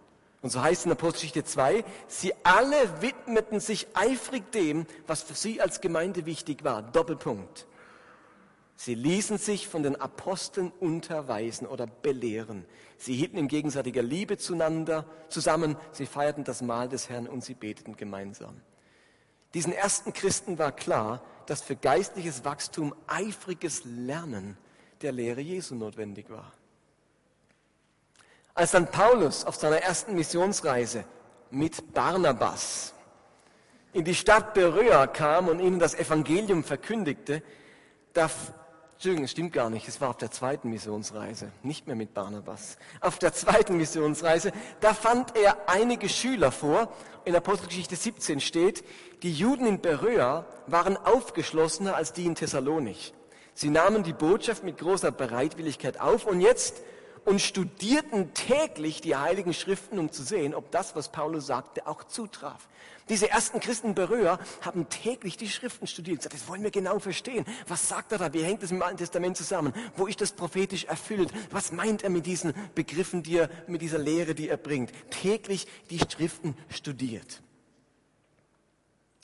Und 0.44 0.50
so 0.50 0.60
heißt 0.60 0.80
es 0.82 0.84
in 0.84 0.92
Apostelgeschichte 0.92 1.42
2, 1.42 1.86
sie 2.06 2.34
alle 2.42 3.00
widmeten 3.00 3.60
sich 3.60 3.86
eifrig 3.94 4.52
dem, 4.52 4.84
was 5.06 5.22
für 5.22 5.32
sie 5.32 5.62
als 5.62 5.80
Gemeinde 5.80 6.26
wichtig 6.26 6.64
war. 6.64 6.82
Doppelpunkt. 6.82 7.66
Sie 8.76 8.94
ließen 8.94 9.38
sich 9.38 9.66
von 9.66 9.82
den 9.82 9.98
Aposteln 9.98 10.70
unterweisen 10.80 11.66
oder 11.66 11.86
belehren. 11.86 12.66
Sie 12.98 13.14
hielten 13.14 13.38
in 13.38 13.48
gegenseitiger 13.48 14.02
Liebe 14.02 14.36
zueinander 14.36 15.06
zusammen. 15.30 15.78
Sie 15.92 16.04
feierten 16.04 16.44
das 16.44 16.60
Mahl 16.60 16.90
des 16.90 17.08
Herrn 17.08 17.26
und 17.26 17.42
sie 17.42 17.54
beteten 17.54 17.96
gemeinsam. 17.96 18.60
Diesen 19.54 19.72
ersten 19.72 20.12
Christen 20.12 20.58
war 20.58 20.72
klar, 20.72 21.22
dass 21.46 21.62
für 21.62 21.74
geistliches 21.74 22.44
Wachstum 22.44 22.94
eifriges 23.06 23.80
Lernen 23.86 24.58
der 25.00 25.12
Lehre 25.12 25.40
Jesu 25.40 25.74
notwendig 25.74 26.28
war. 26.28 26.52
Als 28.54 28.70
dann 28.70 28.86
Paulus 28.86 29.44
auf 29.44 29.56
seiner 29.56 29.78
ersten 29.78 30.14
Missionsreise 30.14 31.04
mit 31.50 31.92
Barnabas 31.92 32.94
in 33.92 34.04
die 34.04 34.14
Stadt 34.14 34.54
Beröa 34.54 35.08
kam 35.08 35.48
und 35.48 35.58
ihnen 35.58 35.80
das 35.80 35.94
Evangelium 35.94 36.62
verkündigte, 36.62 37.42
da, 38.12 38.30
Entschuldigung, 38.92 39.26
stimmt 39.26 39.52
gar 39.52 39.70
nicht, 39.70 39.88
es 39.88 40.00
war 40.00 40.10
auf 40.10 40.18
der 40.18 40.30
zweiten 40.30 40.70
Missionsreise, 40.70 41.50
nicht 41.64 41.88
mehr 41.88 41.96
mit 41.96 42.14
Barnabas. 42.14 42.78
Auf 43.00 43.18
der 43.18 43.32
zweiten 43.32 43.76
Missionsreise, 43.76 44.52
da 44.80 44.94
fand 44.94 45.36
er 45.36 45.68
einige 45.68 46.08
Schüler 46.08 46.52
vor. 46.52 46.92
In 47.24 47.34
Apostelgeschichte 47.34 47.96
17 47.96 48.40
steht, 48.40 48.84
die 49.24 49.32
Juden 49.32 49.66
in 49.66 49.80
Beröa 49.80 50.44
waren 50.68 50.96
aufgeschlossener 50.96 51.96
als 51.96 52.12
die 52.12 52.26
in 52.26 52.36
Thessalonich. 52.36 53.14
Sie 53.52 53.70
nahmen 53.70 54.04
die 54.04 54.12
Botschaft 54.12 54.62
mit 54.62 54.78
großer 54.78 55.10
Bereitwilligkeit 55.10 56.00
auf 56.00 56.24
und 56.24 56.40
jetzt 56.40 56.82
und 57.24 57.40
studierten 57.40 58.34
täglich 58.34 59.00
die 59.00 59.16
heiligen 59.16 59.54
Schriften, 59.54 59.98
um 59.98 60.10
zu 60.12 60.22
sehen, 60.22 60.54
ob 60.54 60.70
das, 60.70 60.94
was 60.94 61.10
Paulus 61.10 61.46
sagte, 61.46 61.86
auch 61.86 62.04
zutraf. 62.04 62.68
Diese 63.08 63.28
ersten 63.28 63.60
Christen 63.60 63.94
Berührer 63.94 64.38
haben 64.62 64.88
täglich 64.88 65.36
die 65.36 65.48
Schriften 65.48 65.86
studiert. 65.86 66.18
Gesagt, 66.18 66.34
das 66.34 66.48
wollen 66.48 66.62
wir 66.62 66.70
genau 66.70 66.98
verstehen. 66.98 67.44
Was 67.68 67.88
sagt 67.88 68.12
er 68.12 68.18
da? 68.18 68.32
Wie 68.32 68.42
hängt 68.42 68.62
das 68.62 68.70
im 68.70 68.82
Alten 68.82 68.96
Testament 68.96 69.36
zusammen? 69.36 69.74
Wo 69.96 70.06
ist 70.06 70.22
das 70.22 70.32
prophetisch 70.32 70.84
erfüllt? 70.84 71.30
Was 71.50 71.70
meint 71.70 72.02
er 72.02 72.10
mit 72.10 72.24
diesen 72.24 72.54
Begriffen, 72.74 73.22
die 73.22 73.38
er, 73.38 73.50
mit 73.66 73.82
dieser 73.82 73.98
Lehre, 73.98 74.34
die 74.34 74.48
er 74.48 74.56
bringt? 74.56 74.90
Täglich 75.10 75.66
die 75.90 75.98
Schriften 75.98 76.56
studiert. 76.70 77.43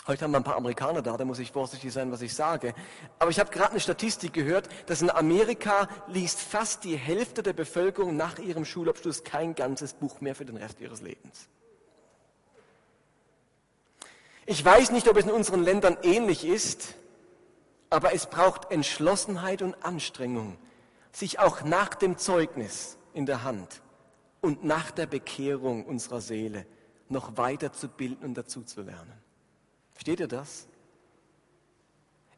Heute 0.06 0.24
haben 0.24 0.32
wir 0.32 0.38
ein 0.38 0.44
paar 0.44 0.56
Amerikaner 0.56 1.02
da, 1.02 1.16
da 1.16 1.24
muss 1.24 1.38
ich 1.38 1.52
vorsichtig 1.52 1.92
sein, 1.92 2.10
was 2.10 2.22
ich 2.22 2.34
sage. 2.34 2.74
Aber 3.18 3.30
ich 3.30 3.38
habe 3.38 3.50
gerade 3.50 3.72
eine 3.72 3.80
Statistik 3.80 4.32
gehört, 4.32 4.68
dass 4.86 5.02
in 5.02 5.10
Amerika 5.10 5.88
liest 6.08 6.40
fast 6.40 6.84
die 6.84 6.96
Hälfte 6.96 7.42
der 7.42 7.52
Bevölkerung 7.52 8.16
nach 8.16 8.38
ihrem 8.38 8.64
Schulabschluss 8.64 9.24
kein 9.24 9.54
ganzes 9.54 9.92
Buch 9.92 10.20
mehr 10.20 10.34
für 10.34 10.46
den 10.46 10.56
Rest 10.56 10.80
ihres 10.80 11.02
Lebens. 11.02 11.48
Ich 14.46 14.64
weiß 14.64 14.90
nicht, 14.90 15.06
ob 15.06 15.16
es 15.16 15.26
in 15.26 15.30
unseren 15.30 15.62
Ländern 15.62 15.98
ähnlich 16.02 16.46
ist, 16.46 16.94
aber 17.90 18.14
es 18.14 18.26
braucht 18.26 18.70
Entschlossenheit 18.70 19.60
und 19.60 19.84
Anstrengung, 19.84 20.56
sich 21.12 21.38
auch 21.38 21.62
nach 21.62 21.94
dem 21.94 22.16
Zeugnis 22.16 22.96
in 23.12 23.26
der 23.26 23.44
Hand 23.44 23.82
und 24.40 24.64
nach 24.64 24.90
der 24.90 25.06
Bekehrung 25.06 25.84
unserer 25.84 26.20
Seele 26.20 26.66
noch 27.08 27.36
weiter 27.36 27.72
zu 27.72 27.88
bilden 27.88 28.24
und 28.24 28.34
dazu 28.34 28.62
zu 28.62 28.82
lernen. 28.82 29.19
Versteht 30.00 30.20
ihr 30.20 30.28
das? 30.28 30.66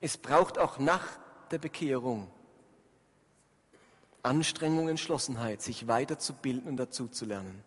Es 0.01 0.17
braucht 0.19 0.59
auch 0.59 0.81
nach 0.81 1.07
der 1.53 1.59
Bekehrung 1.59 2.29
Anstrengung, 4.25 4.89
Entschlossenheit, 4.89 5.63
sich 5.63 5.87
weiterzubilden 5.87 6.69
und 6.69 6.77
dazu 6.77 7.07
zu 7.07 7.25
lernen. 7.25 7.63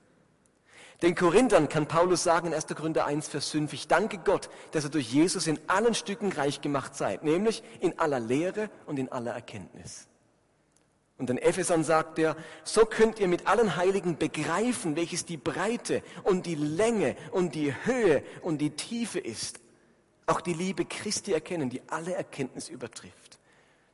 Den 1.01 1.15
Korinthern 1.15 1.69
kann 1.69 1.87
Paulus 1.87 2.23
sagen 2.23 2.47
in 2.47 2.53
1. 2.53 2.67
Korinther 2.75 3.05
1, 3.05 3.29
Vers 3.29 3.49
5, 3.51 3.71
ich 3.71 3.87
danke 3.87 4.17
Gott, 4.17 4.49
dass 4.71 4.83
er 4.83 4.89
durch 4.89 5.13
Jesus 5.13 5.47
in 5.47 5.61
allen 5.67 5.93
Stücken 5.93 6.33
reich 6.33 6.59
gemacht 6.59 6.93
seid, 6.93 7.23
nämlich 7.23 7.63
in 7.79 7.97
aller 7.97 8.19
Lehre 8.19 8.69
und 8.87 8.99
in 8.99 9.09
aller 9.13 9.31
Erkenntnis. 9.31 10.09
Und 11.17 11.29
den 11.29 11.37
Ephesern 11.37 11.85
sagt 11.85 12.19
er, 12.19 12.35
so 12.65 12.85
könnt 12.85 13.21
ihr 13.21 13.29
mit 13.29 13.47
allen 13.47 13.77
Heiligen 13.77 14.17
begreifen, 14.17 14.97
welches 14.97 15.23
die 15.23 15.37
Breite 15.37 16.03
und 16.23 16.45
die 16.45 16.55
Länge 16.55 17.15
und 17.31 17.55
die 17.55 17.73
Höhe 17.85 18.25
und 18.41 18.57
die 18.57 18.71
Tiefe 18.71 19.19
ist 19.19 19.61
auch 20.27 20.41
die 20.41 20.53
Liebe 20.53 20.85
Christi 20.85 21.33
erkennen, 21.33 21.69
die 21.69 21.81
alle 21.87 22.13
Erkenntnis 22.13 22.69
übertrifft. 22.69 23.39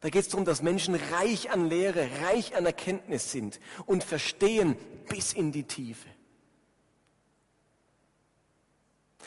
Da 0.02 0.10
geht 0.10 0.22
es 0.22 0.30
darum, 0.30 0.46
dass 0.46 0.62
Menschen 0.62 0.96
reich 0.96 1.52
an 1.52 1.70
Lehre, 1.70 2.10
reich 2.24 2.56
an 2.56 2.66
Erkenntnis 2.66 3.32
sind 3.32 3.60
und 3.86 4.04
verstehen 4.04 4.76
bis 5.08 5.34
in 5.34 5.52
die 5.52 5.64
Tiefe. 5.64 6.08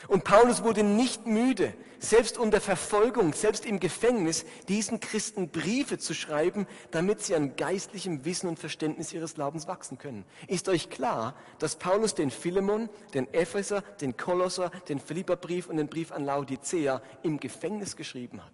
Und 0.07 0.23
Paulus 0.23 0.63
wurde 0.63 0.83
nicht 0.83 1.25
müde, 1.25 1.73
selbst 1.99 2.37
unter 2.37 2.61
Verfolgung, 2.61 3.33
selbst 3.33 3.65
im 3.65 3.79
Gefängnis, 3.79 4.45
diesen 4.67 4.99
Christen 4.99 5.49
Briefe 5.49 5.97
zu 5.97 6.13
schreiben, 6.13 6.67
damit 6.91 7.21
sie 7.21 7.35
an 7.35 7.55
geistlichem 7.55 8.25
Wissen 8.25 8.47
und 8.47 8.59
Verständnis 8.59 9.13
ihres 9.13 9.35
Glaubens 9.35 9.67
wachsen 9.67 9.97
können. 9.97 10.25
Ist 10.47 10.69
euch 10.69 10.89
klar, 10.89 11.35
dass 11.59 11.75
Paulus 11.75 12.13
den 12.13 12.31
Philemon, 12.31 12.89
den 13.13 13.33
Epheser, 13.33 13.81
den 14.01 14.17
Kolosser, 14.17 14.69
den 14.87 14.99
Philipperbrief 14.99 15.67
und 15.67 15.77
den 15.77 15.87
Brief 15.87 16.11
an 16.11 16.25
Laodicea 16.25 17.01
im 17.23 17.39
Gefängnis 17.39 17.95
geschrieben 17.95 18.43
hat? 18.43 18.53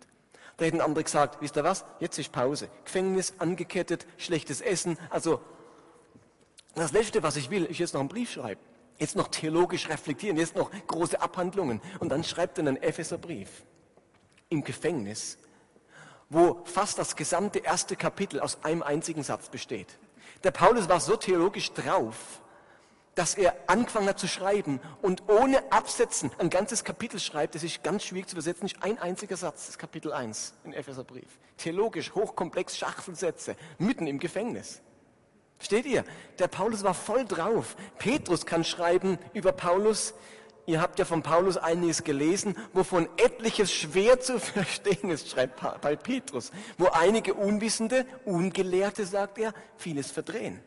Da 0.58 0.66
hätten 0.66 0.82
andere 0.82 1.04
gesagt, 1.04 1.42
wisst 1.42 1.58
ihr 1.58 1.64
was, 1.64 1.86
jetzt 2.00 2.20
ist 2.20 2.32
Pause. 2.32 2.70
Gefängnis, 2.86 3.34
angekettet, 3.40 4.06
schlechtes 4.18 4.62
Essen. 4.62 4.98
Also 5.10 5.42
das 6.76 6.92
Letzte, 6.92 7.24
was 7.24 7.36
ich 7.36 7.50
will, 7.50 7.66
ist 7.66 7.80
jetzt 7.80 7.94
noch 7.94 8.02
einen 8.02 8.10
Brief 8.10 8.32
schreiben 8.32 8.62
jetzt 9.02 9.16
noch 9.16 9.30
theologisch 9.30 9.90
reflektieren, 9.90 10.38
jetzt 10.38 10.56
noch 10.56 10.70
große 10.88 11.20
Abhandlungen. 11.20 11.82
Und 12.00 12.10
dann 12.10 12.24
schreibt 12.24 12.60
er 12.60 12.68
einen 12.68 12.82
Epheserbrief 12.82 13.50
im 14.50 14.64
Gefängnis, 14.64 15.40
wo 16.30 16.62
fast 16.66 17.00
das 17.00 17.16
gesamte 17.16 17.60
erste 17.60 17.96
Kapitel 17.96 18.40
aus 18.40 18.64
einem 18.64 18.84
einzigen 18.84 19.24
Satz 19.24 19.50
besteht. 19.50 19.98
Der 20.44 20.52
Paulus 20.52 20.88
war 20.88 21.00
so 21.00 21.16
theologisch 21.16 21.74
drauf, 21.74 22.42
dass 23.16 23.36
er 23.36 23.56
angefangen 23.68 24.08
hat 24.08 24.20
zu 24.20 24.28
schreiben 24.28 24.80
und 25.02 25.24
ohne 25.28 25.72
Absetzen 25.72 26.32
ein 26.38 26.50
ganzes 26.50 26.84
Kapitel 26.84 27.20
schreibt. 27.20 27.56
Das 27.56 27.64
ist 27.64 27.84
ganz 27.84 28.04
schwierig 28.04 28.30
zu 28.30 28.36
übersetzen, 28.36 28.64
nicht 28.64 28.84
ein 28.84 29.00
einziger 29.00 29.36
Satz, 29.36 29.66
das 29.66 29.78
Kapitel 29.78 30.14
1 30.14 30.54
im 30.64 30.74
Epheserbrief. 30.74 31.40
Theologisch, 31.58 32.14
hochkomplex, 32.14 32.78
Schachtelsätze, 32.78 33.56
mitten 33.80 34.08
im 34.08 34.20
Gefängnis. 34.20 34.82
Steht 35.62 35.86
ihr? 35.86 36.04
Der 36.40 36.48
Paulus 36.48 36.84
war 36.84 36.94
voll 36.94 37.24
drauf. 37.26 37.76
Petrus 38.00 38.46
kann 38.46 38.64
schreiben 38.64 39.20
über 39.34 39.52
Paulus. 39.52 40.16
Ihr 40.66 40.82
habt 40.82 41.00
ja 41.00 41.06
von 41.06 41.22
Paulus 41.22 41.58
einiges 41.58 42.04
gelesen, 42.04 42.56
wovon 42.74 43.08
etliches 43.18 43.72
schwer 43.72 44.20
zu 44.20 44.40
verstehen 44.40 45.10
ist, 45.10 45.30
schreibt 45.30 45.62
bei 45.82 45.96
Petrus. 45.96 46.52
Wo 46.78 46.88
einige 46.88 47.36
Unwissende, 47.36 48.06
Ungelehrte, 48.26 49.06
sagt 49.06 49.38
er, 49.38 49.54
vieles 49.78 50.10
verdrehen. 50.12 50.60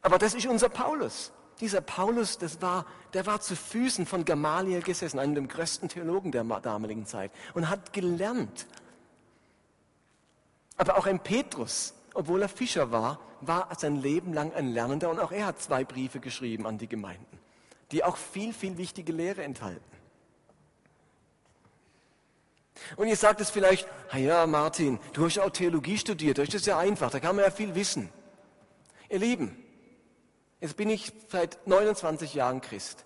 Aber 0.00 0.18
das 0.18 0.34
ist 0.34 0.46
unser 0.46 0.68
Paulus. 0.68 1.32
Dieser 1.60 1.80
Paulus, 1.80 2.38
das 2.38 2.60
war, 2.60 2.86
der 3.14 3.26
war 3.26 3.40
zu 3.40 3.56
Füßen 3.56 4.06
von 4.06 4.24
Gamaliel 4.24 4.82
gesessen, 4.82 5.18
einem 5.18 5.34
der 5.34 5.44
größten 5.44 5.88
Theologen 5.88 6.32
der 6.32 6.44
damaligen 6.44 7.06
Zeit, 7.06 7.32
und 7.54 7.68
hat 7.68 7.92
gelernt. 7.92 8.66
Aber 10.76 10.98
auch 10.98 11.06
ein 11.06 11.18
Petrus, 11.18 11.94
obwohl 12.16 12.42
er 12.42 12.48
Fischer 12.48 12.90
war, 12.90 13.20
war 13.40 13.68
sein 13.78 13.96
Leben 13.96 14.32
lang 14.32 14.52
ein 14.54 14.68
Lernender 14.68 15.10
und 15.10 15.20
auch 15.20 15.32
er 15.32 15.46
hat 15.46 15.60
zwei 15.60 15.84
Briefe 15.84 16.20
geschrieben 16.20 16.66
an 16.66 16.78
die 16.78 16.88
Gemeinden, 16.88 17.38
die 17.92 18.02
auch 18.02 18.16
viel, 18.16 18.52
viel 18.52 18.78
wichtige 18.78 19.12
Lehre 19.12 19.42
enthalten. 19.42 19.84
Und 22.96 23.08
ihr 23.08 23.16
sagt 23.16 23.40
es 23.40 23.50
vielleicht, 23.50 23.88
ja 24.14 24.46
Martin, 24.46 24.98
du 25.12 25.24
hast 25.24 25.36
ja 25.36 25.44
auch 25.44 25.50
Theologie 25.50 25.98
studiert, 25.98 26.38
das 26.38 26.48
ist 26.48 26.66
ja 26.66 26.78
einfach, 26.78 27.10
da 27.10 27.20
kann 27.20 27.36
man 27.36 27.44
ja 27.44 27.50
viel 27.50 27.74
wissen. 27.74 28.10
Ihr 29.08 29.18
Lieben, 29.18 29.56
jetzt 30.60 30.76
bin 30.76 30.90
ich 30.90 31.12
seit 31.28 31.66
29 31.66 32.34
Jahren 32.34 32.60
Christ. 32.60 33.04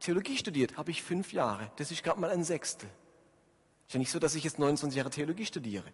Theologie 0.00 0.36
studiert 0.36 0.76
habe 0.76 0.90
ich 0.90 1.02
fünf 1.02 1.32
Jahre, 1.32 1.70
das 1.76 1.90
ist 1.90 2.02
gerade 2.02 2.20
mal 2.20 2.30
ein 2.30 2.44
Sechstel. 2.44 2.88
Ist 3.86 3.94
ja 3.94 3.98
nicht 3.98 4.10
so, 4.10 4.18
dass 4.18 4.34
ich 4.34 4.44
jetzt 4.44 4.58
29 4.58 4.96
Jahre 4.96 5.10
Theologie 5.10 5.46
studiere. 5.46 5.84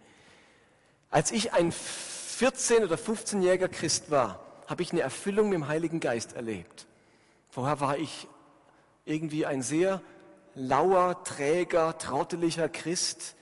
Als 1.10 1.32
ich 1.32 1.52
ein 1.52 1.72
14- 2.40 2.84
oder 2.84 2.96
15-jähriger 2.96 3.68
Christ 3.68 4.10
war, 4.10 4.40
habe 4.66 4.80
ich 4.80 4.92
eine 4.92 5.02
Erfüllung 5.02 5.50
mit 5.50 5.56
dem 5.56 5.68
Heiligen 5.68 6.00
Geist 6.00 6.32
erlebt. 6.32 6.86
Vorher 7.50 7.80
war 7.80 7.98
ich 7.98 8.28
irgendwie 9.04 9.44
ein 9.44 9.60
sehr 9.60 10.00
lauer, 10.54 11.22
träger, 11.22 11.98
trotteliger 11.98 12.70
Christ. 12.70 13.36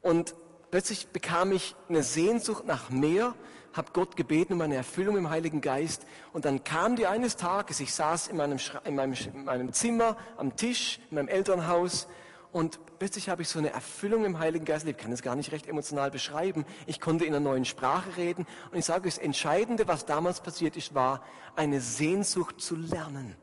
Und 0.00 0.34
plötzlich 0.70 1.08
bekam 1.08 1.52
ich 1.52 1.76
eine 1.90 2.02
Sehnsucht 2.02 2.64
nach 2.64 2.88
mehr, 2.88 3.34
habe 3.74 3.90
Gott 3.92 4.16
gebeten 4.16 4.54
um 4.54 4.62
eine 4.62 4.76
Erfüllung 4.76 5.18
im 5.18 5.28
Heiligen 5.28 5.60
Geist. 5.60 6.06
Und 6.32 6.46
dann 6.46 6.64
kam 6.64 6.96
die 6.96 7.06
eines 7.06 7.36
Tages, 7.36 7.78
ich 7.80 7.92
saß 7.92 8.28
in 8.28 8.38
meinem, 8.38 8.58
in 8.86 8.94
meinem, 8.94 9.12
in 9.12 9.44
meinem 9.44 9.72
Zimmer, 9.74 10.16
am 10.38 10.56
Tisch, 10.56 10.98
in 11.10 11.16
meinem 11.16 11.28
Elternhaus 11.28 12.08
und 12.52 12.78
plötzlich 12.98 13.30
habe 13.30 13.40
ich 13.42 13.48
so 13.48 13.58
eine 13.58 13.70
Erfüllung 13.70 14.26
im 14.26 14.38
Heiligen 14.38 14.66
Geist 14.66 14.86
Ich 14.86 14.98
kann 14.98 15.10
es 15.10 15.22
gar 15.22 15.36
nicht 15.36 15.52
recht 15.52 15.66
emotional 15.66 16.10
beschreiben. 16.10 16.66
Ich 16.86 17.00
konnte 17.00 17.24
in 17.24 17.34
einer 17.34 17.40
neuen 17.40 17.64
Sprache 17.64 18.18
reden. 18.18 18.46
Und 18.70 18.78
ich 18.78 18.84
sage, 18.84 19.08
das 19.08 19.16
Entscheidende, 19.16 19.88
was 19.88 20.04
damals 20.04 20.42
passiert 20.42 20.76
ist, 20.76 20.94
war 20.94 21.24
eine 21.56 21.80
Sehnsucht 21.80 22.60
zu 22.60 22.76
lernen. 22.76 23.36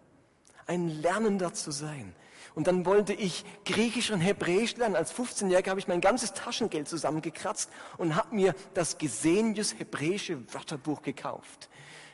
Ein 0.67 0.89
Lernender 1.01 1.53
zu 1.53 1.71
sein. 1.71 2.13
Und 2.53 2.67
dann 2.67 2.85
wollte 2.85 3.13
ich 3.13 3.45
Griechisch 3.65 4.11
und 4.11 4.19
Hebräisch 4.19 4.75
lernen. 4.77 4.95
Als 4.95 5.11
15-Jähriger 5.13 5.69
habe 5.71 5.79
ich 5.79 5.87
mein 5.87 6.01
ganzes 6.01 6.33
Taschengeld 6.33 6.87
zusammengekratzt 6.87 7.71
und 7.97 8.15
habe 8.15 8.35
mir 8.35 8.53
das 8.75 8.99
Gesenius 8.99 9.73
hebräische 9.79 10.53
Wörterbuch 10.53 11.01
gekauft. 11.01 11.69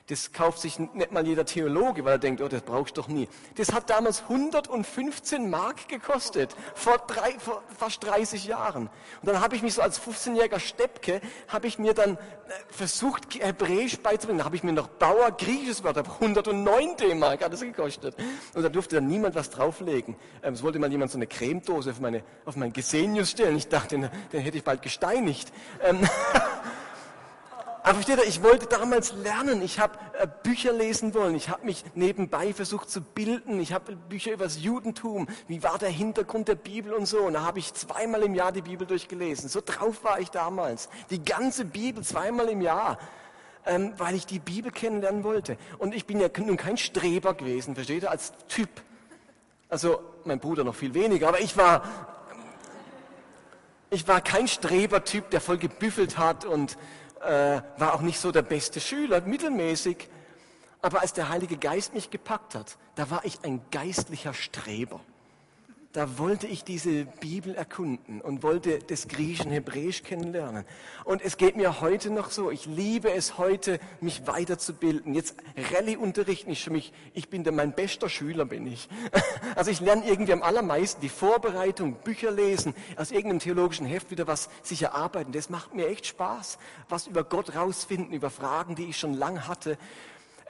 Das 0.08 0.32
kauft 0.32 0.60
sich 0.60 0.78
nicht 0.78 1.12
mal 1.12 1.26
jeder 1.26 1.46
Theologe, 1.46 2.06
weil 2.06 2.14
er 2.14 2.18
denkt, 2.20 2.40
oh, 2.40 2.48
das 2.48 2.62
brauchst 2.62 2.96
du 2.96 3.02
doch 3.02 3.08
nie. 3.08 3.28
Das 3.56 3.74
hat 3.74 3.90
damals 3.90 4.22
115 4.30 5.50
Mark 5.50 5.88
gekostet, 5.88 6.56
vor, 6.76 7.00
drei, 7.00 7.32
vor 7.40 7.64
fast 7.76 8.04
30 8.04 8.46
Jahren. 8.46 8.84
Und 9.22 9.28
dann 9.28 9.42
habe 9.42 9.56
ich 9.56 9.64
mich 9.64 9.74
so 9.74 9.82
als 9.82 10.00
15-jähriger 10.00 10.60
Steppke, 10.60 11.22
habe 11.48 11.66
ich 11.66 11.80
mir 11.80 11.96
dann 11.96 12.18
äh, 12.18 12.20
versucht, 12.70 13.34
Hebräisch 13.34 13.98
beizubringen. 13.98 14.38
Da 14.40 14.46
habe 14.46 14.56
ich 14.56 14.64
mir 14.64 14.74
noch 14.74 14.90
Bauer 14.90 15.32
griechisches 15.32 15.84
Wort, 15.84 15.98
109 15.98 16.98
D-Mark 16.98 17.44
hat 17.44 17.54
es 17.54 17.62
gekostet. 17.62 18.16
Und 18.54 18.62
da 18.62 18.70
durfte 18.70 18.98
dann 18.98 19.08
niemand 19.08 19.34
was 19.34 19.50
drauflegen. 19.50 20.16
Ähm, 20.44 20.54
es 20.54 20.62
wollte 20.62 20.78
mal 20.78 20.92
jemand 20.92 21.10
so 21.10 21.18
eine 21.18 21.26
Cremedose 21.26 21.90
auf, 21.90 22.00
meine, 22.00 22.24
auf 22.46 22.56
mein 22.56 22.72
Gesenius 22.74 23.32
stellen. 23.32 23.56
Ich 23.56 23.70
dachte, 23.70 23.98
den, 23.98 24.10
den 24.32 24.42
hätte 24.42 24.58
ich 24.58 24.64
bald 24.64 24.84
gesteinigt. 24.84 25.52
Aber 27.86 27.94
versteht 27.94 28.18
ihr, 28.18 28.27
ich 28.27 28.42
wollte 28.42 28.65
damals 28.65 29.13
lernen. 29.13 29.62
Ich 29.62 29.80
habe 29.80 30.00
äh, 30.20 30.25
Bücher 30.42 30.74
lesen 30.74 31.13
wollen. 31.13 31.36
Ich 31.36 31.50
habe 31.50 31.63
mich 31.68 31.86
nebenbei 31.94 32.51
versucht 32.51 32.89
zu 32.89 33.00
bilden. 33.00 33.60
Ich 33.60 33.74
habe 33.74 33.96
Bücher 33.96 34.32
über 34.32 34.46
das 34.46 34.60
Judentum. 34.60 35.27
Wie 35.48 35.62
war 35.62 35.77
der 35.77 35.89
Hintergrund 35.89 36.48
der 36.48 36.56
Bibel 36.56 36.94
und 36.94 37.06
so. 37.06 37.20
Und 37.20 37.34
da 37.34 37.44
habe 37.44 37.60
ich 37.60 37.75
zweimal 37.75 38.24
im 38.24 38.34
Jahr 38.34 38.51
die 38.51 38.63
Bibel 38.63 38.88
durchgelesen. 38.88 39.50
So 39.50 39.62
drauf 39.63 40.04
war 40.04 40.20
ich 40.20 40.32
damals. 40.32 40.89
Die 41.12 41.24
ganze 41.24 41.63
Bibel 41.63 42.04
zweimal 42.04 42.50
im 42.50 42.62
Jahr. 42.62 42.98
Ähm, 43.68 43.94
weil 44.00 44.15
ich 44.15 44.25
die 44.25 44.39
Bibel 44.39 44.72
kennenlernen 44.72 45.24
wollte. 45.24 45.56
Und 45.77 45.94
ich 45.94 46.08
bin 46.08 46.20
ja 46.20 46.30
nun 46.38 46.58
kein 46.58 46.77
Streber 46.77 47.36
gewesen, 47.36 47.75
versteht 47.75 48.01
ihr, 48.01 48.10
als 48.10 48.34
Typ. 48.48 48.70
Also 49.70 50.00
mein 50.24 50.39
Bruder 50.39 50.63
noch 50.63 50.75
viel 50.75 50.96
weniger, 50.96 51.27
aber 51.27 51.39
ich 51.39 51.58
war, 51.58 51.84
ich 53.89 54.08
war 54.08 54.22
kein 54.22 54.48
Strebertyp, 54.48 55.30
der 55.32 55.42
voll 55.42 55.58
gebüffelt 55.58 56.18
hat 56.20 56.46
und 56.46 56.77
äh, 57.25 57.62
war 57.77 57.94
auch 57.94 58.01
nicht 58.01 58.20
so 58.20 58.32
der 58.32 58.41
beste 58.41 58.79
Schüler, 58.79 59.22
mittelmäßig. 59.22 60.10
Aber 60.82 61.01
als 61.01 61.13
der 61.13 61.29
Heilige 61.29 61.58
Geist 61.58 61.94
mich 61.94 62.12
gepackt 62.12 62.55
hat, 62.55 62.77
da 62.96 63.10
war 63.10 63.25
ich 63.25 63.39
ein 63.44 63.62
geistlicher 63.72 64.34
Streber. 64.34 65.00
Da 65.96 66.18
wollte 66.18 66.46
ich 66.46 66.66
diese 66.66 67.06
Bibel 67.06 67.56
erkunden 67.56 68.20
und 68.20 68.44
wollte 68.44 68.80
das 68.80 69.08
Griechen, 69.08 69.50
Hebräisch 69.50 70.04
kennenlernen. 70.04 70.66
Und 71.06 71.22
es 71.22 71.38
geht 71.38 71.56
mir 71.56 71.80
heute 71.80 72.10
noch 72.10 72.32
so. 72.32 72.52
Ich 72.52 72.66
liebe 72.66 73.14
es 73.14 73.38
heute, 73.38 73.80
mich 74.02 74.28
weiterzubilden. 74.28 75.14
Jetzt 75.14 75.38
Rallye 75.72 75.96
unterrichten 75.96 76.52
ist 76.52 76.64
für 76.64 76.70
mich, 76.70 76.92
ich 77.14 77.30
bin 77.30 77.46
der, 77.46 77.54
mein 77.54 77.72
bester 77.72 78.10
Schüler 78.10 78.43
bin 78.43 78.67
ich. 78.67 78.89
Also 79.56 79.72
ich 79.72 79.80
lerne 79.80 80.06
irgendwie 80.06 80.34
am 80.34 80.43
allermeisten 80.43 81.00
die 81.00 81.08
Vorbereitung, 81.08 81.93
Bücher 82.04 82.30
lesen, 82.30 82.76
aus 82.98 83.12
irgendeinem 83.12 83.39
theologischen 83.39 83.86
Heft 83.86 84.12
wieder 84.12 84.28
was 84.28 84.50
sich 84.63 84.82
erarbeiten. 84.82 85.32
Das 85.32 85.50
macht 85.50 85.74
mir 85.74 85.88
echt 85.88 86.08
Spaß. 86.08 86.58
Was 86.89 87.08
über 87.08 87.24
Gott 87.24 87.56
rausfinden, 87.56 88.12
über 88.13 88.30
Fragen, 88.30 88.76
die 88.76 88.84
ich 88.89 89.00
schon 89.00 89.13
lang 89.13 89.48
hatte. 89.48 89.78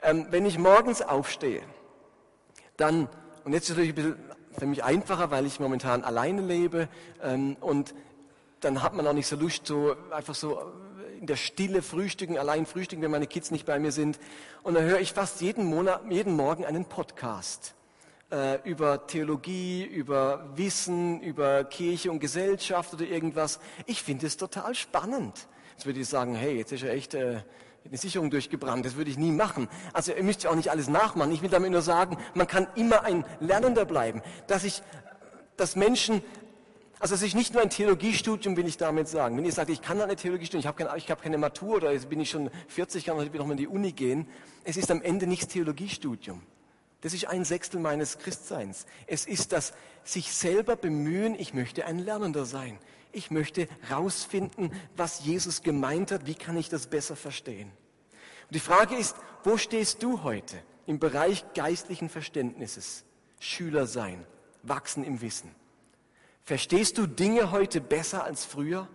Ähm, 0.02 0.26
wenn 0.30 0.44
ich 0.44 0.58
morgens 0.58 1.02
aufstehe, 1.02 1.62
dann, 2.76 3.08
und 3.44 3.52
jetzt 3.52 3.68
natürlich 3.68 3.90
ein 3.90 3.94
bisschen 3.94 4.35
für 4.58 4.66
mich 4.66 4.84
einfacher, 4.84 5.30
weil 5.30 5.46
ich 5.46 5.60
momentan 5.60 6.04
alleine 6.04 6.42
lebe 6.42 6.88
ähm, 7.22 7.56
und 7.60 7.94
dann 8.60 8.82
hat 8.82 8.94
man 8.94 9.06
auch 9.06 9.12
nicht 9.12 9.26
so 9.26 9.36
Lust, 9.36 9.66
so 9.66 9.96
einfach 10.10 10.34
so 10.34 10.60
in 11.20 11.26
der 11.26 11.36
Stille 11.36 11.82
frühstücken, 11.82 12.38
allein 12.38 12.66
frühstücken, 12.66 13.02
wenn 13.02 13.10
meine 13.10 13.26
Kids 13.26 13.50
nicht 13.50 13.66
bei 13.66 13.78
mir 13.78 13.92
sind. 13.92 14.18
Und 14.62 14.74
dann 14.74 14.84
höre 14.84 15.00
ich 15.00 15.12
fast 15.12 15.40
jeden, 15.40 15.66
Monat, 15.66 16.02
jeden 16.10 16.34
Morgen 16.34 16.64
einen 16.64 16.84
Podcast 16.84 17.74
äh, 18.30 18.58
über 18.68 19.06
Theologie, 19.06 19.84
über 19.84 20.48
Wissen, 20.56 21.20
über 21.20 21.64
Kirche 21.64 22.10
und 22.10 22.20
Gesellschaft 22.20 22.94
oder 22.94 23.04
irgendwas. 23.04 23.60
Ich 23.86 24.02
finde 24.02 24.26
es 24.26 24.36
total 24.36 24.74
spannend. 24.74 25.46
Jetzt 25.72 25.86
würde 25.86 26.00
ich 26.00 26.08
sagen, 26.08 26.34
hey, 26.34 26.56
jetzt 26.56 26.72
ist 26.72 26.82
ja 26.82 26.90
echt... 26.90 27.14
Äh, 27.14 27.40
eine 27.88 27.98
Sicherung 27.98 28.30
durchgebrannt. 28.30 28.84
Das 28.84 28.96
würde 28.96 29.10
ich 29.10 29.18
nie 29.18 29.30
machen. 29.30 29.68
Also 29.92 30.12
ihr 30.12 30.22
müsst 30.22 30.42
ja 30.42 30.50
auch 30.50 30.54
nicht 30.54 30.70
alles 30.70 30.88
nachmachen. 30.88 31.32
Ich 31.32 31.42
will 31.42 31.50
damit 31.50 31.70
nur 31.70 31.82
sagen, 31.82 32.18
man 32.34 32.46
kann 32.46 32.66
immer 32.74 33.02
ein 33.04 33.24
Lernender 33.40 33.84
bleiben. 33.84 34.22
Dass 34.46 34.64
ich, 34.64 34.82
dass 35.56 35.76
Menschen, 35.76 36.22
also 36.98 37.14
dass 37.14 37.22
ich 37.22 37.34
nicht 37.34 37.52
nur 37.52 37.62
ein 37.62 37.70
Theologiestudium 37.70 38.56
will 38.56 38.66
ich 38.66 38.76
damit 38.76 39.08
sagen. 39.08 39.36
Wenn 39.36 39.44
ihr 39.44 39.52
sagt, 39.52 39.70
ich 39.70 39.82
kann 39.82 40.00
eine 40.00 40.16
Theologiestudium, 40.16 40.60
ich 40.60 40.66
habe 40.66 40.84
keine, 40.84 40.96
ich 40.96 41.10
habe 41.10 41.22
keine 41.22 41.38
Matur 41.38 41.76
oder 41.76 41.92
jetzt 41.92 42.08
bin 42.08 42.20
ich 42.20 42.30
schon 42.30 42.50
40, 42.68 43.04
kann 43.04 43.20
ich 43.20 43.32
noch 43.32 43.46
mal 43.46 43.52
in 43.52 43.58
die 43.58 43.68
Uni 43.68 43.92
gehen. 43.92 44.28
Es 44.64 44.76
ist 44.76 44.90
am 44.90 45.02
Ende 45.02 45.26
nichts 45.26 45.48
Theologiestudium. 45.48 46.42
Das 47.02 47.12
ist 47.12 47.26
ein 47.26 47.44
Sechstel 47.44 47.78
meines 47.80 48.18
Christseins. 48.18 48.86
Es 49.06 49.26
ist 49.26 49.52
das 49.52 49.74
sich 50.02 50.32
selber 50.32 50.76
bemühen, 50.76 51.34
ich 51.38 51.54
möchte 51.54 51.84
ein 51.84 51.98
Lernender 51.98 52.44
sein. 52.46 52.78
Ich 53.12 53.30
möchte 53.30 53.68
rausfinden, 53.90 54.72
was 54.96 55.24
Jesus 55.24 55.62
gemeint 55.62 56.10
hat. 56.10 56.26
Wie 56.26 56.34
kann 56.34 56.56
ich 56.56 56.68
das 56.68 56.86
besser 56.86 57.16
verstehen? 57.16 57.70
Und 58.48 58.54
die 58.54 58.60
Frage 58.60 58.96
ist, 58.96 59.16
wo 59.44 59.56
stehst 59.56 60.02
du 60.02 60.22
heute 60.22 60.56
im 60.86 60.98
Bereich 60.98 61.44
geistlichen 61.54 62.08
Verständnisses? 62.08 63.04
Schüler 63.38 63.86
sein, 63.86 64.24
wachsen 64.62 65.04
im 65.04 65.20
Wissen. 65.20 65.54
Verstehst 66.42 66.98
du 66.98 67.06
Dinge 67.06 67.50
heute 67.50 67.80
besser 67.80 68.24
als 68.24 68.44
früher? 68.44 68.88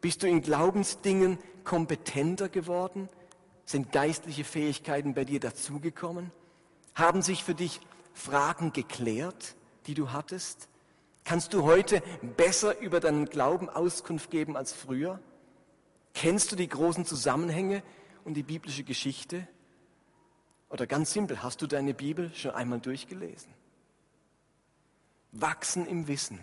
Bist 0.00 0.22
du 0.22 0.28
in 0.28 0.42
Glaubensdingen 0.42 1.38
kompetenter 1.64 2.48
geworden? 2.48 3.08
Sind 3.64 3.92
geistliche 3.92 4.44
Fähigkeiten 4.44 5.14
bei 5.14 5.24
dir 5.24 5.40
dazugekommen? 5.40 6.30
Haben 6.94 7.22
sich 7.22 7.44
für 7.44 7.54
dich 7.54 7.80
Fragen 8.12 8.72
geklärt, 8.72 9.54
die 9.86 9.94
du 9.94 10.12
hattest? 10.12 10.69
Kannst 11.24 11.52
du 11.54 11.62
heute 11.62 12.02
besser 12.36 12.78
über 12.80 13.00
deinen 13.00 13.26
Glauben 13.26 13.68
Auskunft 13.68 14.30
geben 14.30 14.56
als 14.56 14.72
früher? 14.72 15.20
Kennst 16.14 16.50
du 16.52 16.56
die 16.56 16.68
großen 16.68 17.04
Zusammenhänge 17.04 17.82
und 18.24 18.34
die 18.34 18.42
biblische 18.42 18.84
Geschichte? 18.84 19.46
Oder 20.68 20.86
ganz 20.86 21.12
simpel, 21.12 21.42
hast 21.42 21.62
du 21.62 21.66
deine 21.66 21.94
Bibel 21.94 22.32
schon 22.34 22.52
einmal 22.52 22.80
durchgelesen? 22.80 23.52
Wachsen 25.32 25.86
im 25.86 26.08
Wissen. 26.08 26.40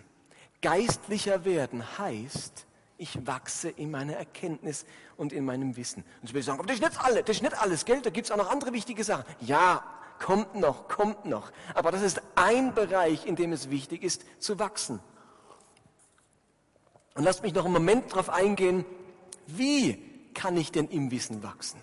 Geistlicher 0.62 1.44
werden 1.44 1.98
heißt, 1.98 2.66
ich 2.96 3.26
wachse 3.26 3.68
in 3.68 3.90
meiner 3.90 4.14
Erkenntnis 4.14 4.84
und 5.16 5.32
in 5.32 5.44
meinem 5.44 5.76
Wissen. 5.76 6.04
Und 6.20 6.28
ich 6.28 6.34
will 6.34 6.42
sagen, 6.42 6.58
aber 6.58 6.66
das 6.66 6.76
ist 6.76 6.82
nicht 6.82 7.00
alles, 7.00 7.24
das 7.24 7.36
ist 7.36 7.42
nicht 7.42 7.60
alles, 7.60 7.84
gell? 7.84 8.00
Da 8.02 8.10
gibt 8.10 8.26
es 8.26 8.30
auch 8.32 8.36
noch 8.36 8.50
andere 8.50 8.72
wichtige 8.72 9.04
Sachen. 9.04 9.24
Ja, 9.40 9.84
kommt 10.18 10.54
noch, 10.54 10.88
kommt 10.88 11.24
noch. 11.24 11.50
Aber 11.74 11.90
das 11.90 12.02
ist 12.02 12.22
ein 12.34 12.74
Bereich, 12.74 13.26
in 13.26 13.36
dem 13.36 13.52
es 13.52 13.70
wichtig 13.70 14.02
ist, 14.02 14.24
zu 14.38 14.58
wachsen. 14.58 15.00
Und 17.14 17.24
lasst 17.24 17.42
mich 17.42 17.54
noch 17.54 17.64
einen 17.64 17.74
Moment 17.74 18.12
darauf 18.12 18.30
eingehen, 18.30 18.84
wie 19.46 19.98
kann 20.34 20.56
ich 20.56 20.70
denn 20.70 20.88
im 20.88 21.10
Wissen 21.10 21.42
wachsen? 21.42 21.80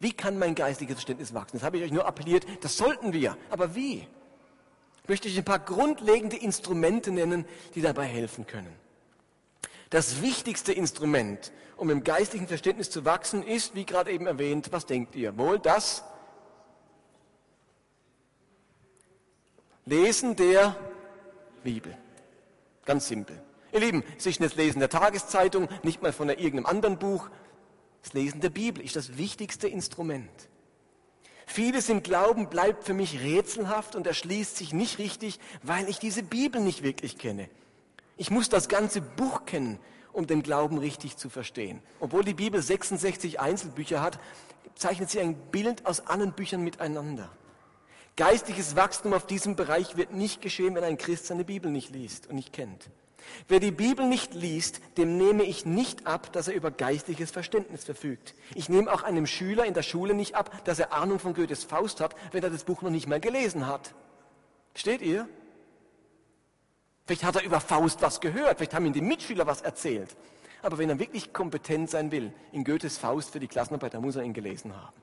Wie 0.00 0.12
kann 0.12 0.38
mein 0.38 0.54
geistiges 0.54 0.94
Verständnis 0.94 1.34
wachsen? 1.34 1.58
Das 1.58 1.62
habe 1.62 1.78
ich 1.78 1.84
euch 1.84 1.92
nur 1.92 2.06
appelliert, 2.06 2.46
das 2.62 2.76
sollten 2.76 3.12
wir. 3.12 3.36
Aber 3.50 3.74
wie? 3.74 4.06
Ich 5.02 5.08
möchte 5.08 5.28
euch 5.28 5.38
ein 5.38 5.44
paar 5.44 5.58
grundlegende 5.58 6.36
Instrumente 6.36 7.10
nennen, 7.10 7.44
die 7.74 7.82
dabei 7.82 8.06
helfen 8.06 8.46
können. 8.46 8.74
Das 9.90 10.22
wichtigste 10.22 10.72
Instrument, 10.72 11.52
um 11.76 11.90
im 11.90 12.04
geistlichen 12.04 12.48
Verständnis 12.48 12.90
zu 12.90 13.04
wachsen, 13.04 13.42
ist, 13.42 13.74
wie 13.74 13.84
gerade 13.84 14.10
eben 14.10 14.26
erwähnt, 14.26 14.72
was 14.72 14.86
denkt 14.86 15.16
ihr? 15.16 15.36
Wohl 15.36 15.58
das 15.58 16.04
Lesen 19.90 20.36
der 20.36 20.76
Bibel. 21.64 21.98
Ganz 22.84 23.08
simpel. 23.08 23.42
Ihr 23.72 23.80
Lieben, 23.80 24.04
es 24.16 24.24
ist 24.24 24.38
nicht 24.38 24.52
das 24.52 24.56
Lesen 24.56 24.78
der 24.78 24.88
Tageszeitung, 24.88 25.68
nicht 25.82 26.00
mal 26.00 26.12
von 26.12 26.28
irgendeinem 26.28 26.66
anderen 26.66 26.96
Buch. 26.96 27.28
Das 28.00 28.12
Lesen 28.12 28.40
der 28.40 28.50
Bibel 28.50 28.84
ist 28.84 28.94
das 28.94 29.18
wichtigste 29.18 29.66
Instrument. 29.66 30.30
Vieles 31.44 31.88
im 31.88 32.04
Glauben 32.04 32.48
bleibt 32.48 32.84
für 32.84 32.94
mich 32.94 33.20
rätselhaft 33.20 33.96
und 33.96 34.06
erschließt 34.06 34.56
sich 34.56 34.72
nicht 34.72 35.00
richtig, 35.00 35.40
weil 35.64 35.88
ich 35.88 35.98
diese 35.98 36.22
Bibel 36.22 36.60
nicht 36.60 36.84
wirklich 36.84 37.18
kenne. 37.18 37.48
Ich 38.16 38.30
muss 38.30 38.48
das 38.48 38.68
ganze 38.68 39.00
Buch 39.00 39.44
kennen, 39.44 39.80
um 40.12 40.28
den 40.28 40.44
Glauben 40.44 40.78
richtig 40.78 41.16
zu 41.16 41.28
verstehen. 41.28 41.82
Obwohl 41.98 42.22
die 42.22 42.34
Bibel 42.34 42.62
66 42.62 43.40
Einzelbücher 43.40 44.00
hat, 44.00 44.20
zeichnet 44.76 45.10
sie 45.10 45.18
ein 45.18 45.34
Bild 45.50 45.84
aus 45.84 46.06
allen 46.06 46.32
Büchern 46.32 46.62
miteinander. 46.62 47.28
Geistliches 48.16 48.76
Wachstum 48.76 49.14
auf 49.14 49.26
diesem 49.26 49.56
Bereich 49.56 49.96
wird 49.96 50.12
nicht 50.12 50.42
geschehen, 50.42 50.74
wenn 50.74 50.84
ein 50.84 50.98
Christ 50.98 51.26
seine 51.26 51.44
Bibel 51.44 51.70
nicht 51.70 51.90
liest 51.90 52.26
und 52.26 52.36
nicht 52.36 52.52
kennt. 52.52 52.90
Wer 53.48 53.60
die 53.60 53.70
Bibel 53.70 54.06
nicht 54.06 54.34
liest, 54.34 54.80
dem 54.96 55.16
nehme 55.16 55.44
ich 55.44 55.64
nicht 55.64 56.06
ab, 56.06 56.32
dass 56.32 56.48
er 56.48 56.54
über 56.54 56.70
geistliches 56.70 57.30
Verständnis 57.30 57.84
verfügt. 57.84 58.34
Ich 58.54 58.68
nehme 58.68 58.92
auch 58.92 59.02
einem 59.02 59.26
Schüler 59.26 59.64
in 59.64 59.74
der 59.74 59.82
Schule 59.82 60.14
nicht 60.14 60.34
ab, 60.34 60.64
dass 60.64 60.78
er 60.78 60.92
Ahnung 60.92 61.18
von 61.18 61.34
Goethes 61.34 61.64
Faust 61.64 62.00
hat, 62.00 62.14
wenn 62.32 62.42
er 62.42 62.50
das 62.50 62.64
Buch 62.64 62.82
noch 62.82 62.90
nicht 62.90 63.08
mal 63.08 63.20
gelesen 63.20 63.66
hat. 63.66 63.94
Steht 64.74 65.02
ihr? 65.02 65.28
Vielleicht 67.06 67.24
hat 67.24 67.36
er 67.36 67.42
über 67.42 67.60
Faust 67.60 68.02
was 68.02 68.20
gehört, 68.20 68.58
vielleicht 68.58 68.74
haben 68.74 68.86
ihm 68.86 68.92
die 68.92 69.00
Mitschüler 69.00 69.46
was 69.46 69.62
erzählt. 69.62 70.16
Aber 70.62 70.78
wenn 70.78 70.90
er 70.90 70.98
wirklich 70.98 71.32
kompetent 71.32 71.90
sein 71.90 72.12
will 72.12 72.32
in 72.52 72.64
Goethes 72.64 72.98
Faust 72.98 73.30
für 73.30 73.40
die 73.40 73.48
Klassenarbeit, 73.48 73.94
dann 73.94 74.02
muss 74.02 74.16
er 74.16 74.22
ihn 74.22 74.34
gelesen 74.34 74.76
haben. 74.76 74.94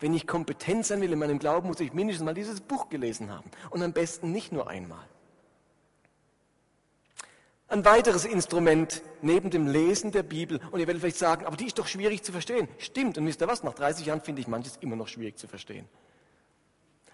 Wenn 0.00 0.14
ich 0.14 0.26
kompetent 0.26 0.86
sein 0.86 1.00
will 1.00 1.12
in 1.12 1.18
meinem 1.18 1.38
Glauben, 1.38 1.68
muss 1.68 1.80
ich 1.80 1.92
mindestens 1.92 2.24
mal 2.24 2.34
dieses 2.34 2.60
Buch 2.60 2.88
gelesen 2.88 3.30
haben. 3.30 3.50
Und 3.70 3.82
am 3.82 3.92
besten 3.92 4.32
nicht 4.32 4.52
nur 4.52 4.68
einmal. 4.68 5.06
Ein 7.68 7.84
weiteres 7.84 8.24
Instrument 8.24 9.02
neben 9.22 9.50
dem 9.50 9.66
Lesen 9.66 10.12
der 10.12 10.22
Bibel, 10.22 10.60
und 10.70 10.80
ihr 10.80 10.86
werdet 10.86 11.00
vielleicht 11.00 11.16
sagen, 11.16 11.46
aber 11.46 11.56
die 11.56 11.66
ist 11.66 11.78
doch 11.78 11.88
schwierig 11.88 12.22
zu 12.22 12.30
verstehen. 12.30 12.68
Stimmt, 12.78 13.18
und 13.18 13.26
wisst 13.26 13.40
ihr 13.40 13.48
was, 13.48 13.62
nach 13.62 13.74
30 13.74 14.06
Jahren 14.06 14.20
finde 14.20 14.42
ich 14.42 14.48
manches 14.48 14.76
immer 14.76 14.96
noch 14.96 15.08
schwierig 15.08 15.38
zu 15.38 15.48
verstehen. 15.48 15.88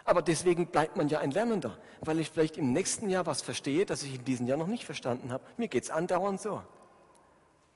Aber 0.05 0.23
deswegen 0.23 0.67
bleibt 0.67 0.97
man 0.97 1.09
ja 1.09 1.21
ein 1.21 1.31
Lernender, 1.31 1.79
weil 2.01 2.19
ich 2.19 2.31
vielleicht 2.31 2.57
im 2.57 2.73
nächsten 2.73 3.09
Jahr 3.09 3.27
was 3.27 3.43
verstehe, 3.43 3.87
das 3.87 4.03
ich 4.03 4.17
in 4.17 4.25
diesem 4.25 4.47
Jahr 4.47 4.59
noch 4.59 4.67
nicht 4.67 4.85
verstanden 4.85 5.33
habe. 5.33 5.45
Mir 5.57 5.69
geht 5.69 5.85
es 5.85 5.91
andauernd 5.91 6.41
so, 6.41 6.63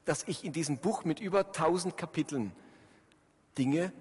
dass 0.04 0.24
ich 0.24 0.44
in 0.44 0.52
diesem 0.52 0.78
Buch 0.78 1.04
mit 1.04 1.20
über 1.20 1.46
1000 1.46 1.96
Kapiteln 1.96 2.52
Dinge 3.56 3.92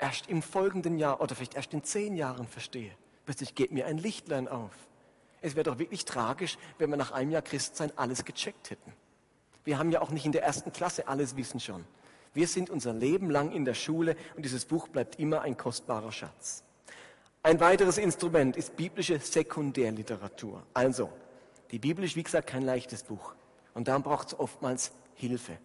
erst 0.00 0.28
im 0.28 0.42
folgenden 0.42 0.98
Jahr 0.98 1.20
oder 1.20 1.34
vielleicht 1.34 1.54
erst 1.54 1.72
in 1.72 1.84
zehn 1.84 2.16
Jahren 2.16 2.46
verstehe. 2.46 2.90
Plötzlich 3.24 3.54
geht 3.54 3.72
mir 3.72 3.86
ein 3.86 3.98
Lichtlein 3.98 4.48
auf. 4.48 4.72
Es 5.42 5.54
wäre 5.54 5.64
doch 5.64 5.78
wirklich 5.78 6.04
tragisch, 6.04 6.58
wenn 6.78 6.90
wir 6.90 6.96
nach 6.96 7.12
einem 7.12 7.30
Jahr 7.30 7.42
Christsein 7.42 7.92
alles 7.96 8.24
gecheckt 8.24 8.70
hätten. 8.70 8.92
Wir 9.64 9.78
haben 9.78 9.90
ja 9.90 10.00
auch 10.00 10.10
nicht 10.10 10.26
in 10.26 10.32
der 10.32 10.42
ersten 10.42 10.72
Klasse 10.72 11.08
alles 11.08 11.36
Wissen 11.36 11.60
schon. 11.60 11.84
Wir 12.32 12.46
sind 12.46 12.70
unser 12.70 12.92
Leben 12.92 13.30
lang 13.30 13.52
in 13.52 13.64
der 13.64 13.74
Schule 13.74 14.16
und 14.36 14.44
dieses 14.44 14.64
Buch 14.64 14.88
bleibt 14.88 15.18
immer 15.18 15.42
ein 15.42 15.56
kostbarer 15.56 16.12
Schatz. 16.12 16.62
Ein 17.42 17.58
weiteres 17.60 17.98
Instrument 17.98 18.56
ist 18.56 18.76
biblische 18.76 19.18
Sekundärliteratur. 19.18 20.62
Also, 20.74 21.10
die 21.70 21.78
Bibel 21.78 22.04
ist 22.04 22.16
wie 22.16 22.22
gesagt 22.22 22.48
kein 22.48 22.62
leichtes 22.62 23.02
Buch 23.02 23.34
und 23.74 23.88
darum 23.88 24.02
braucht 24.02 24.28
es 24.28 24.38
oftmals 24.38 24.92
Hilfe. 25.14 25.58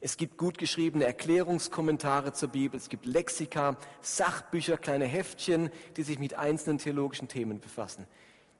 Es 0.00 0.16
gibt 0.16 0.36
gut 0.36 0.58
geschriebene 0.58 1.04
Erklärungskommentare 1.04 2.32
zur 2.32 2.50
Bibel, 2.50 2.78
es 2.78 2.88
gibt 2.88 3.06
Lexika, 3.06 3.76
Sachbücher, 4.02 4.76
kleine 4.76 5.06
Heftchen, 5.06 5.70
die 5.96 6.02
sich 6.02 6.18
mit 6.18 6.34
einzelnen 6.34 6.78
theologischen 6.78 7.28
Themen 7.28 7.60
befassen. 7.60 8.06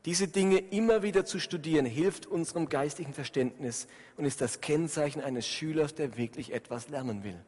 Diese 0.07 0.29
Dinge 0.29 0.59
immer 0.59 1.03
wieder 1.03 1.25
zu 1.25 1.39
studieren, 1.41 1.85
hilft 1.85 2.27
unserem 2.27 2.69
geistlichen 2.69 3.13
Verständnis 3.13 3.89
und 4.17 4.25
ist 4.25 4.41
das 4.41 4.61
Kennzeichen 4.61 5.21
eines 5.21 5.47
Schülers, 5.47 5.95
der 5.95 6.17
wirklich 6.17 6.53
etwas 6.53 6.89
lernen 6.89 7.25
will. 7.25 7.39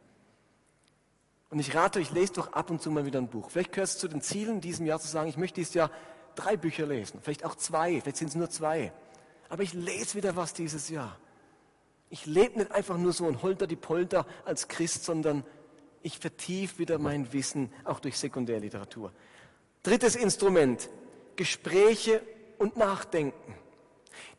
Und 1.51 1.61
ich 1.61 1.75
rate 1.75 2.01
euch, 2.01 2.11
lest 2.11 2.37
doch 2.37 2.53
ab 2.53 2.71
und 2.71 2.83
zu 2.83 2.91
mal 2.91 3.07
wieder 3.07 3.21
ein 3.21 3.29
Buch. 3.29 3.49
Vielleicht 3.51 3.73
gehört 3.73 3.89
es 3.89 3.99
zu 3.99 4.09
den 4.09 4.21
Zielen 4.21 4.57
in 4.57 4.61
diesem 4.61 4.87
Jahr 4.87 5.01
zu 5.01 5.09
sagen, 5.09 5.31
ich 5.31 5.39
möchte 5.39 5.61
dieses 5.61 5.75
Jahr 5.75 5.91
drei 6.35 6.57
Bücher 6.57 6.87
lesen, 6.87 7.21
vielleicht 7.23 7.45
auch 7.45 7.55
zwei, 7.55 8.01
vielleicht 8.01 8.19
sind 8.19 8.29
es 8.29 8.35
nur 8.35 8.51
zwei. 8.51 8.93
Aber 9.49 9.63
ich 9.63 9.73
lese 9.73 10.17
wieder 10.17 10.37
was 10.37 10.53
dieses 10.53 10.91
Jahr. 10.91 11.17
Ich 12.11 12.27
lebe 12.27 12.59
nicht 12.59 12.73
einfach 12.73 12.97
nur 12.97 13.13
so 13.13 13.27
ein 13.27 13.43
Holter 13.43 13.67
die 13.67 13.77
Polter 13.77 14.27
als 14.45 14.69
Christ, 14.69 15.05
sondern 15.05 15.45
ich 16.03 16.19
vertiefe 16.19 16.79
wieder 16.79 16.99
mein 16.99 17.33
Wissen 17.33 17.73
auch 17.85 18.01
durch 18.01 18.19
Sekundärliteratur. 18.19 19.13
Drittes 19.83 20.17
Instrument, 20.17 20.89
Gespräche 21.37 22.23
und 22.59 22.77
Nachdenken. 22.77 23.55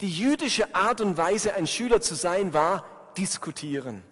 Die 0.01 0.09
jüdische 0.09 0.73
Art 0.75 1.01
und 1.01 1.17
Weise, 1.17 1.53
ein 1.53 1.67
Schüler 1.67 2.01
zu 2.01 2.15
sein, 2.15 2.53
war 2.53 2.85
diskutieren. 3.17 4.03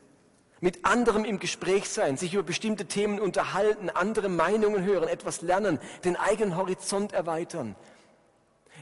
Mit 0.60 0.86
anderem 0.86 1.24
im 1.24 1.40
Gespräch 1.40 1.88
sein, 1.90 2.18
sich 2.18 2.34
über 2.34 2.44
bestimmte 2.44 2.86
Themen 2.86 3.20
unterhalten, 3.20 3.90
andere 3.90 4.28
Meinungen 4.28 4.84
hören, 4.84 5.08
etwas 5.08 5.42
lernen, 5.42 5.80
den 6.04 6.16
eigenen 6.16 6.58
Horizont 6.58 7.14
erweitern. 7.14 7.76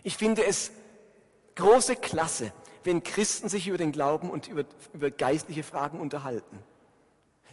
Ich 0.04 0.18
finde 0.18 0.46
es 0.46 0.72
große 1.56 1.96
Klasse, 1.98 2.54
wenn 2.86 3.04
Christen 3.04 3.50
sich 3.50 3.68
über 3.68 3.78
den 3.78 3.92
Glauben 3.92 4.30
und 4.30 4.48
über, 4.48 4.64
über 4.94 5.12
geistliche 5.12 5.64
Fragen 5.64 6.00
unterhalten. 6.00 6.60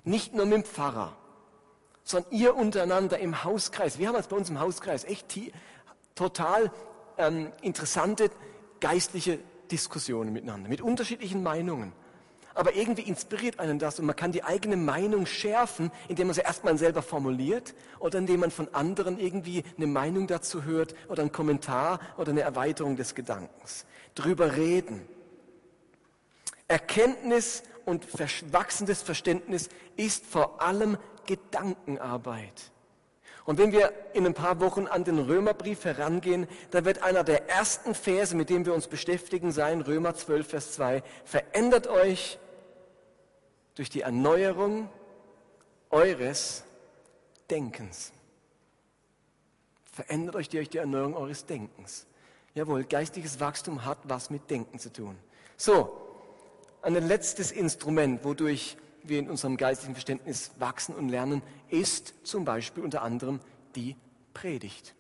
Nicht 0.05 0.35
nur 0.35 0.47
mit 0.47 0.55
dem 0.55 0.65
Pfarrer, 0.65 1.17
sondern 2.05 2.33
ihr 2.33 2.55
untereinander 2.55 3.19
im 3.19 3.45
Hauskreis. 3.45 3.99
Wir 3.99 4.09
haben 4.09 4.17
es 4.17 4.27
bei 4.27 4.37
uns 4.37 4.51
im 4.51 4.61
Hauskreis 4.61 5.05
echt 5.05 5.39
total 6.15 6.71
ähm, 7.19 7.51
interessante 7.63 8.31
geistliche 8.81 9.39
Diskussionen 9.71 10.33
miteinander, 10.33 10.69
mit 10.69 10.83
unterschiedlichen 10.83 11.43
Meinungen. 11.43 11.93
Aber 12.55 12.75
irgendwie 12.75 13.03
inspiriert 13.03 13.59
einen 13.59 13.79
das 13.79 13.99
und 13.99 14.05
man 14.05 14.17
kann 14.17 14.33
die 14.33 14.45
eigene 14.45 14.77
Meinung 14.77 15.25
schärfen, 15.25 15.91
indem 16.09 16.27
man 16.27 16.35
sie 16.35 16.43
erstmal 16.43 16.77
selber 16.77 17.01
formuliert 17.01 17.75
oder 17.99 18.19
indem 18.19 18.41
man 18.41 18.51
von 18.51 18.69
anderen 18.75 19.19
irgendwie 19.19 19.65
eine 19.79 19.87
Meinung 19.87 20.27
dazu 20.27 20.65
hört 20.65 20.95
oder 21.09 21.23
einen 21.23 21.33
Kommentar 21.33 22.01
oder 22.19 22.33
eine 22.33 22.43
Erweiterung 22.43 22.97
des 22.97 23.15
Gedankens. 23.15 23.87
Drüber 24.15 24.57
reden. 24.57 25.09
Erkenntnis 26.73 27.63
und 27.85 28.07
wachsendes 28.51 29.03
Verständnis 29.03 29.69
ist 29.97 30.25
vor 30.25 30.63
allem 30.63 30.97
Gedankenarbeit. 31.27 32.73
Und 33.45 33.59
wenn 33.59 33.73
wir 33.73 33.93
in 34.15 34.25
ein 34.25 34.33
paar 34.33 34.59
Wochen 34.61 34.87
an 34.87 35.05
den 35.05 35.19
Römerbrief 35.19 35.85
herangehen, 35.85 36.49
dann 36.71 36.87
wird 36.87 37.03
einer 37.03 37.25
der 37.25 37.51
ersten 37.51 37.95
Verse, 37.95 38.35
mit 38.35 38.49
dem 38.49 38.65
wir 38.65 38.73
uns 38.73 38.87
beschäftigen, 38.87 39.53
sein, 39.53 39.83
Römer 39.83 40.15
12, 40.15 40.49
Vers 40.49 40.73
2, 40.73 41.03
verändert 41.27 41.89
euch 41.89 42.39
durch 43.75 43.91
die 43.91 44.01
Erneuerung 44.01 44.89
eures 45.91 46.65
Denkens. 47.51 48.13
Verändert 49.93 50.37
euch 50.37 50.49
durch 50.49 50.71
die 50.71 50.79
Erneuerung 50.79 51.15
eures 51.17 51.45
Denkens. 51.45 52.07
Jawohl, 52.55 52.85
geistiges 52.85 53.41
Wachstum 53.41 53.85
hat 53.85 53.99
was 54.05 54.31
mit 54.31 54.49
Denken 54.49 54.79
zu 54.79 54.91
tun. 54.91 55.19
So, 55.59 56.02
ein 56.83 56.95
letztes 56.95 57.53
Instrument, 57.53 58.25
wodurch 58.25 58.77
wir 59.05 59.19
in 59.19 59.31
unserem 59.31 59.57
geistigen 59.57 59.95
Verständnis 59.95 60.53
wachsen 60.59 60.95
und 60.95 61.09
lernen, 61.09 61.43
ist 61.69 62.15
zum 62.25 62.45
Beispiel 62.45 62.83
unter 62.83 63.03
anderem 63.03 63.41
die 63.75 63.97
Predigt. 64.35 64.95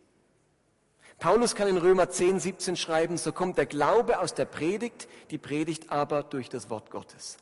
Paulus 1.18 1.55
kann 1.55 1.68
in 1.68 1.77
Römer 1.77 2.11
10, 2.11 2.40
17 2.40 2.77
schreiben, 2.77 3.16
so 3.16 3.33
kommt 3.33 3.57
der 3.59 3.66
Glaube 3.66 4.18
aus 4.18 4.35
der 4.35 4.45
Predigt, 4.45 5.09
die 5.31 5.38
Predigt 5.38 5.90
aber 5.90 6.25
durch 6.25 6.49
das 6.49 6.68
Wort 6.68 6.90
Gottes. 6.90 7.37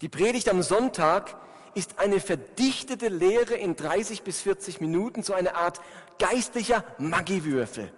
Die 0.00 0.08
Predigt 0.08 0.50
am 0.50 0.62
Sonntag 0.62 1.36
ist 1.74 1.98
eine 1.98 2.20
verdichtete 2.20 3.08
Lehre 3.08 3.54
in 3.54 3.74
30 3.74 4.22
bis 4.22 4.42
40 4.42 4.80
Minuten, 4.80 5.22
so 5.22 5.32
eine 5.32 5.54
Art 5.54 5.80
geistlicher 6.18 6.84
Magiewürfel, 6.98 7.90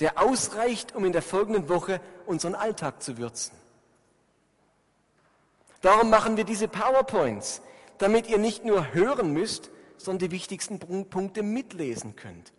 der 0.00 0.20
ausreicht, 0.20 0.94
um 0.94 1.04
in 1.04 1.12
der 1.12 1.22
folgenden 1.22 1.68
Woche 1.68 2.00
unseren 2.26 2.54
Alltag 2.54 3.02
zu 3.02 3.18
würzen. 3.18 3.52
Darum 5.80 6.10
machen 6.10 6.36
wir 6.36 6.44
diese 6.44 6.68
PowerPoints, 6.68 7.62
damit 7.98 8.28
ihr 8.28 8.38
nicht 8.38 8.64
nur 8.64 8.92
hören 8.92 9.32
müsst, 9.32 9.70
sondern 9.96 10.28
die 10.28 10.34
wichtigsten 10.34 10.78
Punkte 10.78 11.42
mitlesen 11.42 12.16
könnt. 12.16 12.52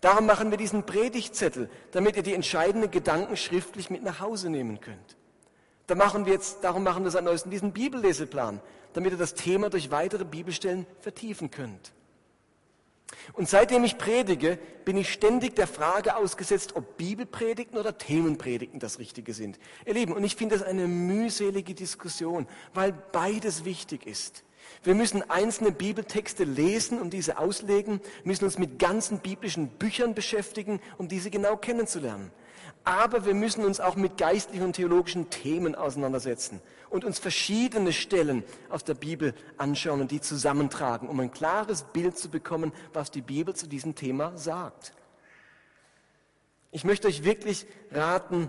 Darum 0.00 0.26
machen 0.26 0.50
wir 0.50 0.58
diesen 0.58 0.84
Predigtzettel, 0.84 1.70
damit 1.92 2.16
ihr 2.16 2.22
die 2.22 2.34
entscheidenden 2.34 2.90
Gedanken 2.90 3.36
schriftlich 3.36 3.88
mit 3.88 4.02
nach 4.02 4.20
Hause 4.20 4.50
nehmen 4.50 4.80
könnt. 4.80 5.16
Da 5.86 5.94
machen 5.94 6.26
wir 6.26 6.32
jetzt, 6.34 6.62
darum 6.62 6.82
machen 6.82 7.04
wir 7.04 7.10
seit 7.10 7.24
neuestem 7.24 7.50
diesen 7.50 7.72
Bibelleseplan, 7.72 8.60
damit 8.92 9.12
ihr 9.12 9.18
das 9.18 9.34
Thema 9.34 9.70
durch 9.70 9.90
weitere 9.90 10.24
Bibelstellen 10.24 10.86
vertiefen 11.00 11.50
könnt. 11.50 11.92
Und 13.32 13.48
seitdem 13.48 13.84
ich 13.84 13.98
predige, 13.98 14.58
bin 14.84 14.96
ich 14.96 15.12
ständig 15.12 15.56
der 15.56 15.66
Frage 15.66 16.16
ausgesetzt, 16.16 16.76
ob 16.76 16.96
Bibelpredigten 16.96 17.78
oder 17.78 17.96
Themenpredigten 17.98 18.80
das 18.80 18.98
Richtige 18.98 19.34
sind. 19.34 19.58
Ihr 19.86 19.94
Lieben, 19.94 20.12
und 20.12 20.24
ich 20.24 20.36
finde 20.36 20.56
das 20.56 20.66
eine 20.66 20.86
mühselige 20.86 21.74
Diskussion, 21.74 22.46
weil 22.74 22.92
beides 22.92 23.64
wichtig 23.64 24.06
ist. 24.06 24.44
Wir 24.82 24.94
müssen 24.94 25.28
einzelne 25.30 25.72
Bibeltexte 25.72 26.44
lesen 26.44 27.00
und 27.00 27.12
diese 27.12 27.38
auslegen, 27.38 28.00
müssen 28.24 28.44
uns 28.44 28.58
mit 28.58 28.78
ganzen 28.78 29.18
biblischen 29.18 29.68
Büchern 29.68 30.14
beschäftigen, 30.14 30.80
um 30.98 31.08
diese 31.08 31.30
genau 31.30 31.56
kennenzulernen. 31.56 32.30
Aber 32.84 33.24
wir 33.24 33.34
müssen 33.34 33.64
uns 33.64 33.80
auch 33.80 33.96
mit 33.96 34.18
geistlichen 34.18 34.64
und 34.64 34.74
theologischen 34.74 35.30
Themen 35.30 35.74
auseinandersetzen 35.74 36.60
und 36.94 37.04
uns 37.04 37.18
verschiedene 37.18 37.92
Stellen 37.92 38.44
aus 38.70 38.84
der 38.84 38.94
Bibel 38.94 39.34
anschauen 39.58 40.00
und 40.00 40.12
die 40.12 40.20
zusammentragen, 40.20 41.08
um 41.08 41.18
ein 41.18 41.32
klares 41.32 41.82
Bild 41.82 42.16
zu 42.16 42.28
bekommen, 42.30 42.72
was 42.92 43.10
die 43.10 43.20
Bibel 43.20 43.52
zu 43.52 43.66
diesem 43.66 43.96
Thema 43.96 44.36
sagt. 44.38 44.92
Ich 46.70 46.84
möchte 46.84 47.08
euch 47.08 47.24
wirklich 47.24 47.66
raten, 47.90 48.48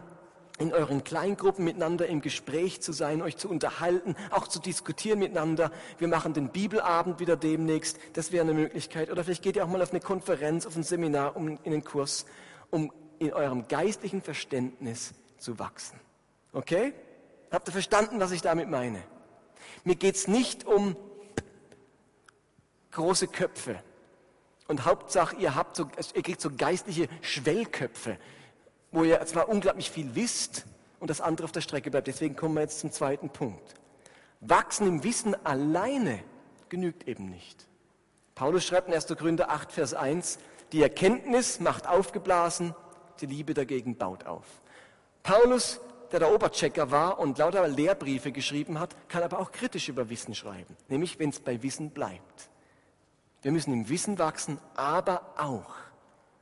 in 0.59 0.73
euren 0.73 1.03
Kleingruppen 1.03 1.65
miteinander 1.65 2.05
im 2.05 2.21
Gespräch 2.21 2.81
zu 2.81 2.93
sein, 2.93 3.23
euch 3.23 3.35
zu 3.35 3.49
unterhalten, 3.49 4.15
auch 4.29 4.47
zu 4.47 4.59
diskutieren 4.59 5.17
miteinander. 5.17 5.71
Wir 5.97 6.07
machen 6.07 6.33
den 6.33 6.49
Bibelabend 6.49 7.19
wieder 7.19 7.35
demnächst, 7.35 7.97
das 8.13 8.31
wäre 8.31 8.43
eine 8.43 8.53
Möglichkeit. 8.53 9.09
Oder 9.09 9.23
vielleicht 9.23 9.41
geht 9.41 9.55
ihr 9.55 9.65
auch 9.65 9.69
mal 9.69 9.81
auf 9.81 9.89
eine 9.89 10.01
Konferenz, 10.01 10.67
auf 10.67 10.75
ein 10.75 10.83
Seminar, 10.83 11.35
um, 11.35 11.57
in 11.63 11.71
den 11.71 11.83
Kurs, 11.83 12.27
um 12.69 12.93
in 13.17 13.33
eurem 13.33 13.67
geistlichen 13.67 14.21
Verständnis 14.21 15.15
zu 15.39 15.57
wachsen. 15.57 15.99
Okay? 16.53 16.93
Habt 17.55 17.67
ihr 17.69 17.71
verstanden, 17.71 18.19
was 18.19 18.31
ich 18.31 18.41
damit 18.41 18.69
meine? 18.69 19.01
Mir 19.83 19.95
geht's 19.95 20.27
nicht 20.27 20.65
um 20.65 20.95
große 22.91 23.27
Köpfe. 23.27 23.79
Und 24.67 24.85
Hauptsache, 24.85 25.35
ihr 25.37 25.55
habt 25.55 25.75
so, 25.75 25.89
ihr 26.13 26.21
kriegt 26.21 26.41
so 26.41 26.49
geistliche 26.55 27.07
Schwellköpfe 27.21 28.17
wo 28.95 29.03
ihr 29.03 29.23
zwar 29.25 29.49
unglaublich 29.49 29.91
viel 29.91 30.15
wisst 30.15 30.65
und 30.99 31.09
das 31.09 31.21
andere 31.21 31.45
auf 31.45 31.51
der 31.51 31.61
Strecke 31.61 31.91
bleibt. 31.91 32.07
Deswegen 32.07 32.35
kommen 32.35 32.55
wir 32.55 32.61
jetzt 32.61 32.79
zum 32.79 32.91
zweiten 32.91 33.29
Punkt. 33.29 33.75
Wachsen 34.39 34.87
im 34.87 35.03
Wissen 35.03 35.35
alleine 35.45 36.23
genügt 36.69 37.07
eben 37.07 37.29
nicht. 37.29 37.67
Paulus 38.35 38.65
schreibt 38.65 38.87
in 38.87 38.93
1. 38.93 39.07
Korinther 39.07 39.49
8, 39.49 39.71
Vers 39.71 39.93
1, 39.93 40.39
die 40.71 40.81
Erkenntnis 40.81 41.59
macht 41.59 41.87
aufgeblasen, 41.87 42.73
die 43.19 43.25
Liebe 43.25 43.53
dagegen 43.53 43.97
baut 43.97 44.25
auf. 44.25 44.45
Paulus, 45.23 45.79
der 46.11 46.19
der 46.19 46.33
Oberchecker 46.33 46.91
war 46.91 47.19
und 47.19 47.37
lauter 47.37 47.67
Lehrbriefe 47.67 48.31
geschrieben 48.31 48.79
hat, 48.79 48.95
kann 49.09 49.23
aber 49.23 49.39
auch 49.39 49.51
kritisch 49.51 49.89
über 49.89 50.09
Wissen 50.09 50.35
schreiben, 50.35 50.75
nämlich 50.87 51.19
wenn 51.19 51.29
es 51.29 51.39
bei 51.39 51.61
Wissen 51.61 51.91
bleibt. 51.91 52.49
Wir 53.41 53.51
müssen 53.51 53.73
im 53.73 53.89
Wissen 53.89 54.17
wachsen, 54.17 54.59
aber 54.75 55.35
auch 55.37 55.75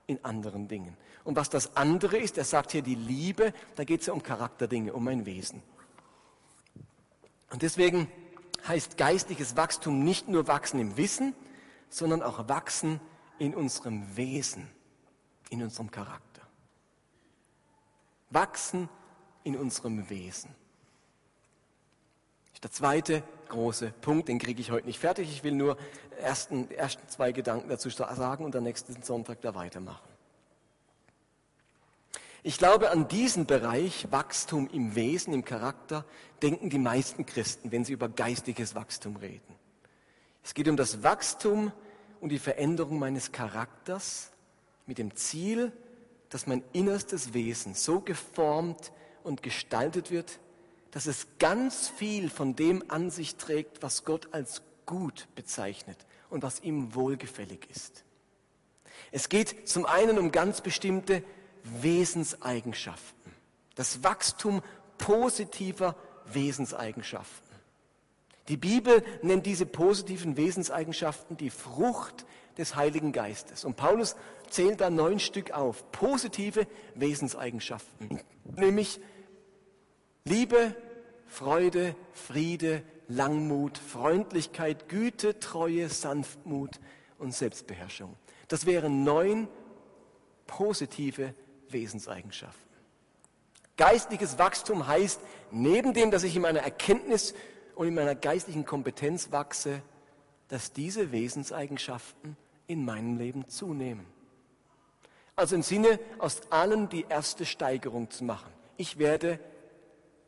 in 0.08 0.24
anderen 0.24 0.68
Dingen. 0.68 0.98
Und 1.24 1.36
was 1.36 1.50
das 1.50 1.76
andere 1.76 2.18
ist, 2.18 2.38
er 2.38 2.44
sagt 2.44 2.72
hier 2.72 2.82
die 2.82 2.96
Liebe, 2.96 3.54
da 3.76 3.84
geht 3.84 4.02
es 4.02 4.08
ja 4.08 4.14
um 4.14 4.24
Charakterdinge, 4.24 4.94
um 4.94 5.08
ein 5.08 5.26
Wesen. 5.26 5.64
Und 7.52 7.62
deswegen 7.62 8.10
heißt 8.68 8.98
geistliches 8.98 9.56
Wachstum 9.56 10.04
nicht 10.04 10.28
nur 10.28 10.48
wachsen 10.48 10.80
im 10.80 10.98
Wissen, 10.98 11.36
sondern 11.90 12.22
auch 12.22 12.48
wachsen 12.50 13.00
in 13.38 13.54
unserem 13.54 14.16
Wesen, 14.18 14.68
in 15.50 15.62
unserem 15.62 15.92
Charakter. 15.92 16.42
Wachsen 18.30 18.90
in 19.44 19.56
unserem 19.56 20.10
Wesen. 20.10 20.54
Der 22.64 22.72
zweite 22.72 23.24
große 23.50 23.94
Punkt, 24.00 24.30
den 24.30 24.40
kriege 24.40 24.62
ich 24.62 24.72
heute 24.72 24.88
nicht 24.88 24.98
fertig. 24.98 25.30
Ich 25.30 25.44
will 25.44 25.52
nur 25.52 25.78
ersten, 26.22 26.72
ersten 26.72 27.08
zwei 27.10 27.34
Gedanken 27.34 27.68
dazu 27.68 27.90
sagen 27.90 28.46
und 28.46 28.56
am 28.56 28.64
nächsten 28.64 29.04
Sonntag 29.04 29.42
da 29.42 29.54
weitermachen. 29.54 30.08
Ich 32.42 32.58
glaube, 32.58 32.92
an 32.92 33.10
diesen 33.10 33.46
Bereich 33.46 34.08
Wachstum 34.12 34.70
im 34.72 34.96
Wesen, 34.96 35.34
im 35.34 35.44
Charakter, 35.44 36.06
denken 36.42 36.70
die 36.70 36.80
meisten 36.80 37.26
Christen, 37.26 37.72
wenn 37.74 37.84
sie 37.84 37.94
über 37.94 38.08
geistiges 38.08 38.76
Wachstum 38.76 39.18
reden. 39.18 39.56
Es 40.42 40.54
geht 40.54 40.70
um 40.70 40.78
das 40.78 41.04
Wachstum 41.04 41.74
und 42.22 42.30
die 42.30 42.40
Veränderung 42.40 42.98
meines 42.98 43.34
Charakters 43.34 44.32
mit 44.86 45.00
dem 45.00 45.16
Ziel, 45.16 45.74
dass 46.30 46.48
mein 46.48 46.64
innerstes 46.72 47.34
Wesen 47.34 47.74
so 47.74 48.00
geformt 48.00 48.94
und 49.24 49.44
gestaltet 49.44 50.12
wird, 50.12 50.40
dass 50.92 51.06
es 51.08 51.28
ganz 51.40 51.90
viel 51.90 52.30
von 52.30 52.56
dem 52.56 52.84
an 52.90 53.10
sich 53.10 53.36
trägt, 53.36 53.82
was 53.82 54.06
Gott 54.06 54.30
als 54.32 54.62
gut 54.86 55.28
bezeichnet 55.36 55.98
und 56.30 56.44
was 56.44 56.62
ihm 56.62 56.94
wohlgefällig 56.94 57.68
ist. 57.70 58.04
Es 59.12 59.30
geht 59.30 59.68
zum 59.68 59.86
einen 59.86 60.20
um 60.20 60.32
ganz 60.32 60.62
bestimmte 60.62 61.24
Wesenseigenschaften. 61.64 63.32
Das 63.76 64.04
Wachstum 64.04 64.62
positiver 64.98 65.96
Wesenseigenschaften. 66.26 67.54
Die 68.50 68.58
Bibel 68.58 69.04
nennt 69.22 69.46
diese 69.46 69.66
positiven 69.66 70.36
Wesenseigenschaften 70.36 71.38
die 71.38 71.50
Frucht 71.50 72.26
des 72.58 72.76
Heiligen 72.76 73.12
Geistes. 73.12 73.64
Und 73.66 73.78
Paulus 73.78 74.16
zählt 74.50 74.82
da 74.82 74.90
neun 74.90 75.20
Stück 75.20 75.52
auf. 75.52 75.92
Positive 75.92 76.68
Wesenseigenschaften. 76.96 78.20
Nämlich 78.44 79.00
Liebe, 80.26 80.76
Freude, 81.28 81.96
Friede, 82.14 82.84
Langmut, 83.10 83.78
Freundlichkeit, 83.78 84.88
Güte, 84.88 85.40
Treue, 85.40 85.90
Sanftmut 85.90 86.80
und 87.20 87.34
Selbstbeherrschung. 87.34 88.16
Das 88.48 88.66
wären 88.66 89.04
neun 89.04 89.50
positive 90.48 91.34
Wesenseigenschaften. 91.70 92.62
Geistliches 93.76 94.38
Wachstum 94.38 94.88
heißt, 94.88 95.20
neben 95.52 95.94
dem, 95.94 96.12
dass 96.12 96.24
ich 96.24 96.36
in 96.36 96.44
meiner 96.44 96.62
Erkenntnis 96.62 97.34
und 97.76 97.88
in 97.88 97.96
meiner 97.96 98.16
geistlichen 98.16 98.66
Kompetenz 98.66 99.32
wachse, 99.32 99.82
dass 100.48 100.72
diese 100.72 101.12
Wesenseigenschaften 101.12 102.38
in 102.68 102.86
meinem 102.86 103.18
Leben 103.18 103.48
zunehmen. 103.50 104.06
Also 105.36 105.56
im 105.56 105.64
Sinne, 105.64 106.00
aus 106.20 106.42
allen 106.52 106.88
die 106.90 107.06
erste 107.10 107.46
Steigerung 107.46 108.12
zu 108.12 108.24
machen. 108.24 108.52
Ich 108.78 109.00
werde 109.00 109.40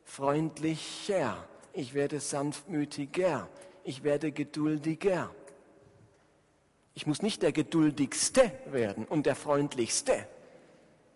freundlicher, 0.06 1.44
ich 1.74 1.92
werde 1.92 2.20
sanftmütiger, 2.20 3.48
ich 3.84 4.02
werde 4.02 4.32
geduldiger. 4.32 5.34
Ich 6.94 7.06
muss 7.06 7.20
nicht 7.20 7.42
der 7.42 7.52
geduldigste 7.52 8.50
werden 8.66 9.04
und 9.04 9.26
der 9.26 9.36
freundlichste. 9.36 10.26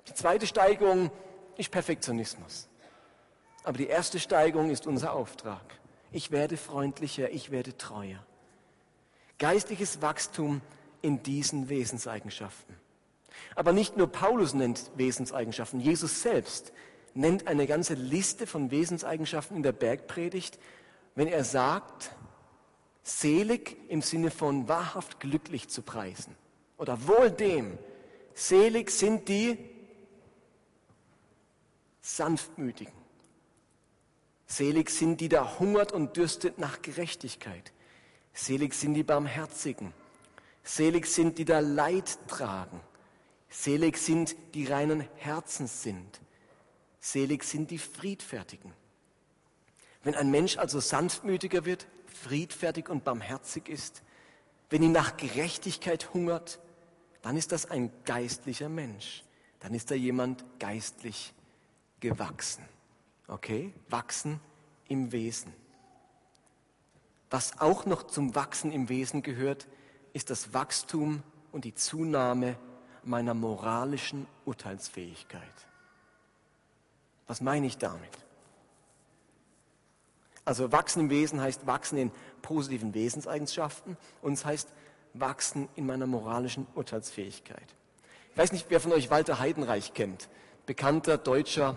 Die 0.08 0.14
zweite 0.14 0.46
Steigerung 0.46 1.10
ist 1.56 1.70
Perfektionismus. 1.70 2.68
Aber 3.62 3.78
die 3.78 3.86
erste 3.86 4.18
Steigerung 4.18 4.70
ist 4.70 4.86
unser 4.86 5.14
Auftrag. 5.14 5.62
Ich 6.12 6.30
werde 6.30 6.56
freundlicher, 6.58 7.30
ich 7.30 7.50
werde 7.50 7.76
treuer. 7.78 8.22
Geistliches 9.38 10.02
Wachstum 10.02 10.60
in 11.00 11.22
diesen 11.22 11.68
Wesenseigenschaften. 11.68 12.74
Aber 13.54 13.72
nicht 13.72 13.96
nur 13.96 14.08
Paulus 14.08 14.52
nennt 14.52 14.90
Wesenseigenschaften, 14.96 15.80
Jesus 15.80 16.22
selbst 16.22 16.72
nennt 17.14 17.46
eine 17.46 17.66
ganze 17.66 17.94
Liste 17.94 18.46
von 18.46 18.70
Wesenseigenschaften 18.70 19.56
in 19.56 19.62
der 19.62 19.72
Bergpredigt, 19.72 20.58
wenn 21.14 21.28
er 21.28 21.44
sagt, 21.44 22.12
selig 23.02 23.76
im 23.88 24.02
Sinne 24.02 24.30
von 24.30 24.68
wahrhaft 24.68 25.20
glücklich 25.20 25.68
zu 25.68 25.82
preisen. 25.82 26.36
Oder 26.78 27.06
wohl 27.06 27.30
dem, 27.30 27.78
selig 28.34 28.90
sind 28.90 29.28
die, 29.28 29.58
Sanftmütigen. 32.02 32.94
Selig 34.46 34.90
sind 34.90 35.20
die, 35.20 35.28
da 35.28 35.58
hungert 35.58 35.92
und 35.92 36.16
dürstet 36.16 36.58
nach 36.58 36.82
Gerechtigkeit. 36.82 37.72
Selig 38.32 38.74
sind 38.74 38.94
die 38.94 39.04
Barmherzigen. 39.04 39.92
Selig 40.64 41.06
sind 41.06 41.38
die, 41.38 41.44
da 41.44 41.60
Leid 41.60 42.18
tragen. 42.26 42.80
Selig 43.48 43.96
sind 43.98 44.36
die 44.54 44.66
reinen 44.66 45.06
Herzens 45.16 45.82
sind. 45.82 46.20
Selig 47.00 47.44
sind 47.44 47.70
die 47.70 47.78
Friedfertigen. 47.78 48.72
Wenn 50.02 50.14
ein 50.14 50.30
Mensch 50.30 50.58
also 50.58 50.80
sanftmütiger 50.80 51.64
wird, 51.64 51.86
friedfertig 52.06 52.88
und 52.88 53.04
barmherzig 53.04 53.68
ist, 53.68 54.02
wenn 54.68 54.82
ihn 54.82 54.92
nach 54.92 55.16
Gerechtigkeit 55.16 56.14
hungert, 56.14 56.60
dann 57.22 57.36
ist 57.36 57.52
das 57.52 57.66
ein 57.66 57.90
geistlicher 58.04 58.68
Mensch. 58.68 59.24
Dann 59.58 59.74
ist 59.74 59.90
er 59.90 59.96
jemand 59.96 60.44
geistlich 60.58 61.34
gewachsen. 61.98 62.64
Okay? 63.28 63.74
Wachsen 63.88 64.40
im 64.88 65.12
Wesen. 65.12 65.52
Was 67.30 67.60
auch 67.60 67.86
noch 67.86 68.04
zum 68.04 68.34
Wachsen 68.34 68.72
im 68.72 68.88
Wesen 68.88 69.22
gehört, 69.22 69.68
ist 70.12 70.30
das 70.30 70.52
Wachstum 70.52 71.22
und 71.52 71.64
die 71.64 71.74
Zunahme 71.74 72.56
meiner 73.04 73.34
moralischen 73.34 74.26
Urteilsfähigkeit. 74.44 75.69
Was 77.30 77.40
meine 77.40 77.68
ich 77.68 77.78
damit? 77.78 78.10
Also 80.44 80.72
wachsen 80.72 80.98
im 80.98 81.10
Wesen 81.10 81.40
heißt 81.40 81.64
wachsen 81.64 81.96
in 81.96 82.10
positiven 82.42 82.92
Wesenseigenschaften 82.92 83.96
und 84.20 84.32
es 84.32 84.44
heißt 84.44 84.68
wachsen 85.14 85.68
in 85.76 85.86
meiner 85.86 86.08
moralischen 86.08 86.66
Urteilsfähigkeit. 86.74 87.76
Ich 88.32 88.36
weiß 88.36 88.50
nicht, 88.50 88.66
wer 88.68 88.80
von 88.80 88.90
euch 88.90 89.12
Walter 89.12 89.38
Heidenreich 89.38 89.94
kennt 89.94 90.28
bekannter 90.66 91.18
deutscher 91.18 91.76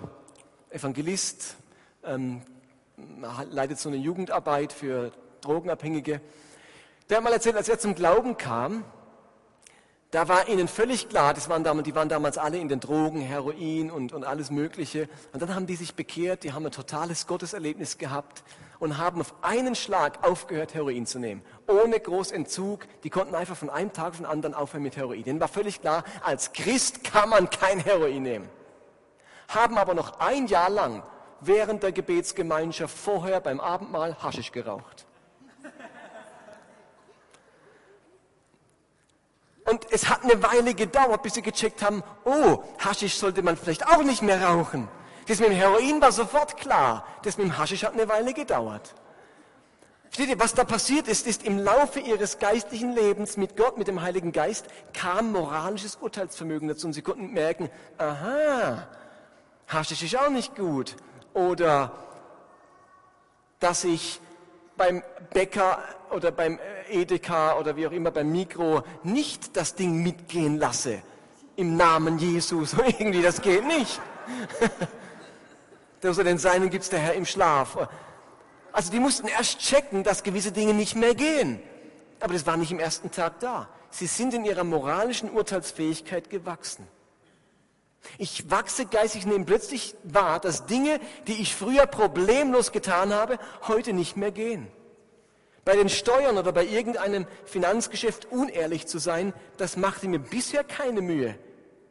Evangelist, 0.71 1.55
ähm, 2.03 2.41
leitet 3.51 3.77
so 3.77 3.89
eine 3.89 3.99
Jugendarbeit 3.99 4.73
für 4.73 5.11
Drogenabhängige. 5.41 6.19
Der 7.11 7.17
hat 7.17 7.23
mal 7.23 7.31
erzählt, 7.31 7.57
als 7.57 7.69
er 7.69 7.77
zum 7.77 7.93
Glauben 7.93 8.37
kam, 8.37 8.83
da 10.13 10.27
war 10.27 10.47
ihnen 10.47 10.67
völlig 10.67 11.09
klar, 11.09 11.33
das 11.33 11.49
waren 11.49 11.63
damals, 11.63 11.85
die 11.85 11.95
waren 11.95 12.07
damals 12.07 12.37
alle 12.37 12.57
in 12.57 12.69
den 12.69 12.79
Drogen, 12.79 13.19
Heroin 13.19 13.91
und, 13.91 14.13
und 14.13 14.23
alles 14.23 14.49
Mögliche. 14.51 15.09
Und 15.33 15.41
dann 15.41 15.53
haben 15.53 15.67
die 15.67 15.75
sich 15.75 15.95
bekehrt, 15.95 16.43
die 16.43 16.53
haben 16.53 16.65
ein 16.65 16.71
totales 16.71 17.27
Gotteserlebnis 17.27 17.97
gehabt 17.97 18.43
und 18.79 18.97
haben 18.97 19.19
auf 19.19 19.33
einen 19.41 19.75
Schlag 19.75 20.25
aufgehört, 20.25 20.73
Heroin 20.73 21.05
zu 21.05 21.19
nehmen. 21.19 21.41
Ohne 21.67 21.99
Großentzug. 21.99 22.85
Die 23.03 23.09
konnten 23.09 23.35
einfach 23.35 23.57
von 23.57 23.69
einem 23.69 23.91
Tag 23.91 24.11
auf 24.11 24.17
den 24.17 24.25
anderen 24.25 24.53
aufhören 24.53 24.83
mit 24.83 24.95
Heroin. 24.95 25.23
Denen 25.23 25.39
war 25.39 25.47
völlig 25.47 25.81
klar, 25.81 26.03
als 26.23 26.53
Christ 26.53 27.03
kann 27.03 27.29
man 27.29 27.49
kein 27.49 27.79
Heroin 27.79 28.23
nehmen 28.23 28.49
haben 29.53 29.77
aber 29.77 29.93
noch 29.93 30.19
ein 30.19 30.47
Jahr 30.47 30.69
lang 30.69 31.03
während 31.41 31.83
der 31.83 31.91
Gebetsgemeinschaft 31.91 32.97
vorher 32.97 33.39
beim 33.41 33.59
Abendmahl 33.59 34.21
Haschisch 34.21 34.51
geraucht. 34.51 35.05
Und 39.65 39.85
es 39.91 40.09
hat 40.09 40.23
eine 40.23 40.41
Weile 40.43 40.73
gedauert, 40.73 41.23
bis 41.23 41.35
sie 41.35 41.41
gecheckt 41.41 41.81
haben, 41.81 42.03
oh, 42.25 42.63
Haschisch 42.79 43.15
sollte 43.15 43.43
man 43.43 43.55
vielleicht 43.55 43.87
auch 43.87 44.03
nicht 44.03 44.21
mehr 44.21 44.43
rauchen. 44.43 44.87
Das 45.27 45.39
mit 45.39 45.49
dem 45.49 45.55
Heroin 45.55 46.01
war 46.01 46.11
sofort 46.11 46.57
klar. 46.57 47.05
Das 47.23 47.37
mit 47.37 47.47
dem 47.47 47.57
Haschisch 47.57 47.83
hat 47.83 47.93
eine 47.93 48.09
Weile 48.09 48.33
gedauert. 48.33 48.93
Versteht 50.13 50.29
ihr, 50.29 50.39
was 50.39 50.53
da 50.53 50.63
passiert 50.63 51.07
ist, 51.07 51.25
ist 51.25 51.43
im 51.43 51.57
Laufe 51.57 51.99
ihres 51.99 52.37
geistlichen 52.37 52.93
Lebens 52.93 53.35
mit 53.37 53.57
Gott, 53.57 53.77
mit 53.77 53.87
dem 53.87 54.01
Heiligen 54.01 54.31
Geist, 54.31 54.67
kam 54.93 55.31
moralisches 55.31 55.95
Urteilsvermögen 55.95 56.67
dazu 56.67 56.85
und 56.85 56.93
sie 56.93 57.01
konnten 57.01 57.33
merken, 57.33 57.69
aha, 57.97 58.87
Haschisch 59.67 60.03
ist 60.03 60.15
auch 60.17 60.29
nicht 60.29 60.55
gut. 60.55 60.95
Oder 61.33 61.91
dass 63.59 63.85
ich 63.85 64.19
beim 64.77 65.01
Bäcker 65.33 65.81
oder 66.13 66.31
beim 66.31 66.59
Edeka 66.89 67.57
oder 67.57 67.75
wie 67.75 67.87
auch 67.87 67.91
immer 67.91 68.11
beim 68.11 68.31
Mikro 68.31 68.83
nicht 69.03 69.55
das 69.57 69.75
Ding 69.75 70.03
mitgehen 70.03 70.59
lasse. 70.59 71.01
Im 71.55 71.75
Namen 71.75 72.17
Jesus. 72.17 72.73
Irgendwie, 72.99 73.21
das 73.21 73.41
geht 73.41 73.65
nicht. 73.65 73.99
Unter 76.03 76.23
den 76.23 76.37
Seinen 76.37 76.69
gibt 76.69 76.83
es 76.83 76.89
der 76.89 76.99
Herr 76.99 77.13
im 77.13 77.25
Schlaf. 77.25 77.77
Also 78.71 78.91
die 78.91 78.99
mussten 78.99 79.27
erst 79.27 79.59
checken, 79.59 80.03
dass 80.03 80.23
gewisse 80.23 80.51
Dinge 80.51 80.73
nicht 80.73 80.95
mehr 80.95 81.15
gehen. 81.15 81.61
Aber 82.19 82.33
das 82.33 82.45
war 82.45 82.57
nicht 82.57 82.71
im 82.71 82.79
ersten 82.79 83.11
Tag 83.11 83.39
da. 83.39 83.69
Sie 83.89 84.07
sind 84.07 84.33
in 84.33 84.43
ihrer 84.43 84.63
moralischen 84.63 85.29
Urteilsfähigkeit 85.29 86.29
gewachsen. 86.29 86.87
Ich 88.17 88.49
wachse 88.51 88.85
geistig, 88.85 89.25
nehme 89.25 89.45
plötzlich 89.45 89.95
wahr, 90.03 90.39
dass 90.39 90.65
Dinge, 90.65 90.99
die 91.27 91.41
ich 91.41 91.55
früher 91.55 91.85
problemlos 91.85 92.71
getan 92.71 93.13
habe, 93.13 93.37
heute 93.67 93.93
nicht 93.93 94.17
mehr 94.17 94.31
gehen. 94.31 94.67
Bei 95.65 95.75
den 95.75 95.89
Steuern 95.89 96.37
oder 96.37 96.51
bei 96.51 96.65
irgendeinem 96.65 97.25
Finanzgeschäft 97.45 98.31
unehrlich 98.31 98.85
zu 98.87 98.97
sein, 98.97 99.33
das 99.57 99.77
machte 99.77 100.07
mir 100.07 100.19
bisher 100.19 100.63
keine 100.63 101.01
Mühe. 101.01 101.35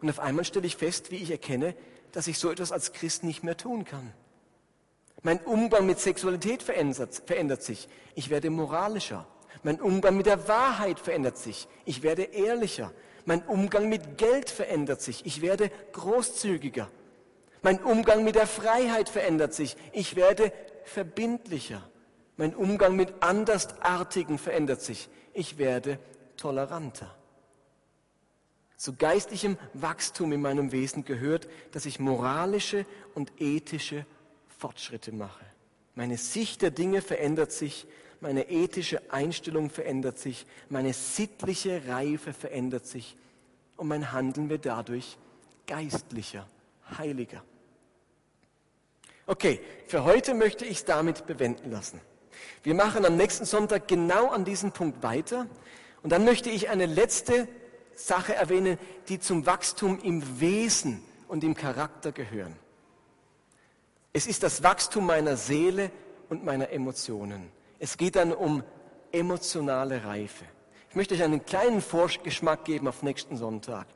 Und 0.02 0.10
auf 0.10 0.20
einmal 0.20 0.44
stelle 0.44 0.66
ich 0.66 0.76
fest, 0.76 1.10
wie 1.10 1.16
ich 1.16 1.30
erkenne, 1.30 1.74
dass 2.12 2.26
ich 2.26 2.38
so 2.38 2.50
etwas 2.50 2.72
als 2.72 2.92
Christ 2.92 3.24
nicht 3.24 3.42
mehr 3.42 3.56
tun 3.56 3.84
kann. 3.84 4.12
Mein 5.22 5.38
Umgang 5.40 5.86
mit 5.86 6.00
Sexualität 6.00 6.62
verändert, 6.62 7.22
verändert 7.26 7.62
sich. 7.62 7.88
Ich 8.14 8.28
werde 8.28 8.50
moralischer. 8.50 9.26
Mein 9.62 9.80
Umgang 9.80 10.16
mit 10.16 10.26
der 10.26 10.48
Wahrheit 10.48 10.98
verändert 10.98 11.38
sich. 11.38 11.68
Ich 11.84 12.02
werde 12.02 12.24
ehrlicher. 12.24 12.92
Mein 13.24 13.42
Umgang 13.44 13.88
mit 13.88 14.18
Geld 14.18 14.50
verändert 14.50 15.00
sich. 15.00 15.24
Ich 15.24 15.40
werde 15.40 15.70
großzügiger. 15.92 16.88
Mein 17.62 17.80
Umgang 17.80 18.24
mit 18.24 18.34
der 18.34 18.48
Freiheit 18.48 19.08
verändert 19.08 19.54
sich. 19.54 19.76
Ich 19.92 20.16
werde 20.16 20.52
verbindlicher. 20.84 21.88
Mein 22.36 22.54
Umgang 22.54 22.96
mit 22.96 23.22
Andersartigen 23.22 24.38
verändert 24.38 24.80
sich. 24.80 25.08
Ich 25.34 25.58
werde 25.58 25.98
toleranter. 26.36 27.14
Zu 28.76 28.96
geistlichem 28.96 29.58
Wachstum 29.74 30.32
in 30.32 30.40
meinem 30.40 30.72
Wesen 30.72 31.04
gehört, 31.04 31.48
dass 31.70 31.86
ich 31.86 32.00
moralische 32.00 32.84
und 33.14 33.32
ethische 33.40 34.06
Fortschritte 34.58 35.12
mache. 35.12 35.44
Meine 35.94 36.16
Sicht 36.16 36.62
der 36.62 36.70
Dinge 36.70 37.00
verändert 37.00 37.52
sich, 37.52 37.86
meine 38.20 38.50
ethische 38.50 39.12
Einstellung 39.12 39.70
verändert 39.70 40.18
sich, 40.18 40.46
meine 40.68 40.92
sittliche 40.94 41.86
Reife 41.86 42.32
verändert 42.32 42.86
sich 42.86 43.16
und 43.76 43.88
mein 43.88 44.12
Handeln 44.12 44.48
wird 44.48 44.66
dadurch 44.66 45.18
geistlicher, 45.66 46.48
heiliger. 46.98 47.44
Okay, 49.26 49.60
für 49.86 50.04
heute 50.04 50.34
möchte 50.34 50.64
ich 50.64 50.78
es 50.78 50.84
damit 50.84 51.26
bewenden 51.26 51.70
lassen. 51.70 52.00
Wir 52.62 52.74
machen 52.74 53.04
am 53.04 53.16
nächsten 53.16 53.44
Sonntag 53.44 53.88
genau 53.88 54.28
an 54.28 54.44
diesem 54.44 54.72
Punkt 54.72 55.02
weiter 55.02 55.46
und 56.02 56.10
dann 56.10 56.24
möchte 56.24 56.50
ich 56.50 56.68
eine 56.68 56.86
letzte 56.86 57.48
Sache 57.94 58.34
erwähnen, 58.34 58.78
die 59.08 59.20
zum 59.20 59.46
Wachstum 59.46 59.98
im 60.02 60.40
Wesen 60.40 61.02
und 61.28 61.44
im 61.44 61.54
Charakter 61.54 62.12
gehören. 62.12 62.56
Es 64.12 64.26
ist 64.26 64.42
das 64.42 64.62
Wachstum 64.62 65.06
meiner 65.06 65.36
Seele 65.36 65.90
und 66.28 66.44
meiner 66.44 66.70
Emotionen. 66.70 67.50
Es 67.78 67.96
geht 67.96 68.16
dann 68.16 68.32
um 68.32 68.62
emotionale 69.10 70.04
Reife. 70.04 70.44
Ich 70.90 70.96
möchte 70.96 71.14
euch 71.14 71.22
einen 71.22 71.44
kleinen 71.44 71.80
Vorgeschmack 71.80 72.64
geben 72.64 72.88
auf 72.88 73.02
nächsten 73.02 73.36
Sonntag. 73.36 73.86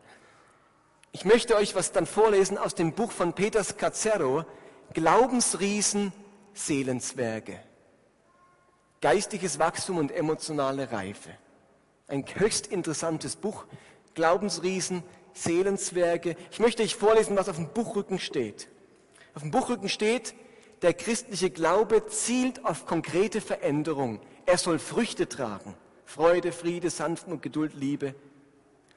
Ich 1.13 1.25
möchte 1.25 1.57
euch 1.57 1.75
was 1.75 1.93
dann 1.93 2.07
vorlesen 2.07 2.59
aus 2.59 2.75
dem 2.75 2.93
Buch 2.93 3.11
von 3.11 3.33
Peter 3.33 3.63
Scazzero, 3.63 4.45
Glaubensriesen, 4.95 6.13
Seelenzwerge. 6.55 7.61
Geistiges 9.07 9.61
Wachstum 9.61 9.99
und 9.99 10.11
emotionale 10.11 10.91
Reife. 10.91 11.31
Ein 12.09 12.25
höchst 12.27 12.67
interessantes 12.67 13.37
Buch. 13.37 13.65
Glaubensriesen, 14.15 15.05
Seelenzwerge. 15.33 16.35
Ich 16.51 16.59
möchte 16.59 16.83
euch 16.83 16.97
vorlesen, 16.97 17.37
was 17.37 17.49
auf 17.49 17.55
dem 17.55 17.69
Buchrücken 17.69 18.19
steht. 18.19 18.67
Auf 19.37 19.43
dem 19.43 19.53
Buchrücken 19.53 19.89
steht, 19.89 20.35
der 20.83 20.93
christliche 20.93 21.51
Glaube 21.51 22.05
zielt 22.09 22.65
auf 22.65 22.85
konkrete 22.85 23.41
Veränderung. 23.41 24.19
Er 24.45 24.59
soll 24.59 24.81
Früchte 24.81 25.29
tragen. 25.29 25.77
Freude, 26.05 26.51
Friede, 26.51 26.91
Sanft 26.91 27.29
und 27.29 27.43
Geduld, 27.43 27.75
Liebe. 27.75 28.17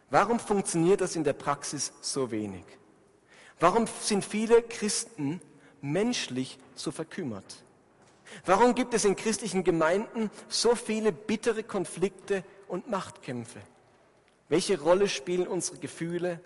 Warum 0.10 0.40
funktioniert 0.40 1.02
das 1.02 1.16
in 1.16 1.24
der 1.24 1.34
Praxis 1.34 1.94
so 2.02 2.32
wenig? 2.32 2.64
Warum 3.60 3.86
sind 4.02 4.26
viele 4.26 4.64
Christen 4.64 5.40
menschlich 5.82 6.58
so 6.74 6.90
verkümmert? 6.90 7.64
Warum 8.46 8.76
gibt 8.76 8.94
es 8.94 9.06
in 9.06 9.16
christlichen 9.16 9.64
Gemeinden 9.64 10.30
so 10.48 10.76
viele 10.76 11.12
bittere 11.12 11.64
Konflikte 11.64 12.44
und 12.68 12.90
Machtkämpfe? 12.90 13.60
Welche 14.50 14.80
Rolle 14.80 15.08
spielen 15.08 15.48
unsere 15.48 15.78
Gefühle 15.78 16.40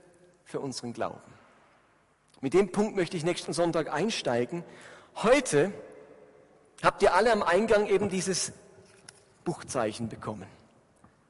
für 0.44 0.60
unseren 0.60 0.94
Glauben? 0.94 1.34
Mit 2.42 2.54
dem 2.54 2.72
Punkt 2.72 2.96
möchte 2.96 3.16
ich 3.16 3.24
nächsten 3.24 3.54
Sonntag 3.54 3.92
einsteigen. 3.92 4.64
Heute 5.16 5.72
habt 6.82 7.02
ihr 7.02 7.14
alle 7.14 7.32
am 7.32 7.42
Eingang 7.42 7.88
eben 7.88 8.10
dieses 8.10 8.52
Buchzeichen 9.46 10.10
bekommen. 10.10 10.48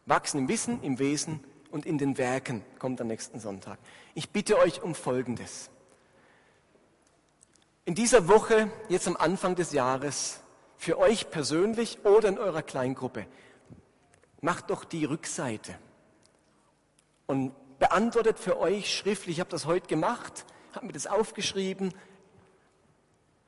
Wachsen 0.05 0.39
im 0.39 0.47
Wissen, 0.47 0.81
im 0.81 0.99
Wesen 0.99 1.43
und 1.71 1.85
in 1.85 1.97
den 1.97 2.17
Werken 2.17 2.63
kommt 2.79 2.99
am 2.99 3.07
nächsten 3.07 3.39
Sonntag. 3.39 3.77
Ich 4.15 4.31
bitte 4.31 4.57
euch 4.57 4.81
um 4.81 4.95
Folgendes. 4.95 5.69
In 7.85 7.95
dieser 7.95 8.27
Woche, 8.27 8.71
jetzt 8.89 9.07
am 9.07 9.17
Anfang 9.17 9.55
des 9.55 9.71
Jahres, 9.71 10.39
für 10.83 10.97
euch 10.97 11.29
persönlich 11.29 12.03
oder 12.03 12.27
in 12.27 12.37
eurer 12.37 12.61
Kleingruppe, 12.61 13.25
macht 14.41 14.69
doch 14.69 14.83
die 14.83 15.05
Rückseite 15.05 15.73
und 17.25 17.53
beantwortet 17.79 18.37
für 18.37 18.59
euch 18.59 18.93
schriftlich, 18.93 19.37
ich 19.37 19.39
habe 19.39 19.49
das 19.49 19.65
heute 19.65 19.87
gemacht, 19.87 20.45
habe 20.73 20.87
mir 20.87 20.91
das 20.91 21.07
aufgeschrieben, 21.07 21.93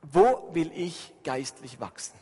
wo 0.02 0.50
will 0.54 0.72
ich 0.74 1.14
geistlich 1.26 1.82
wachsen? 1.82 2.18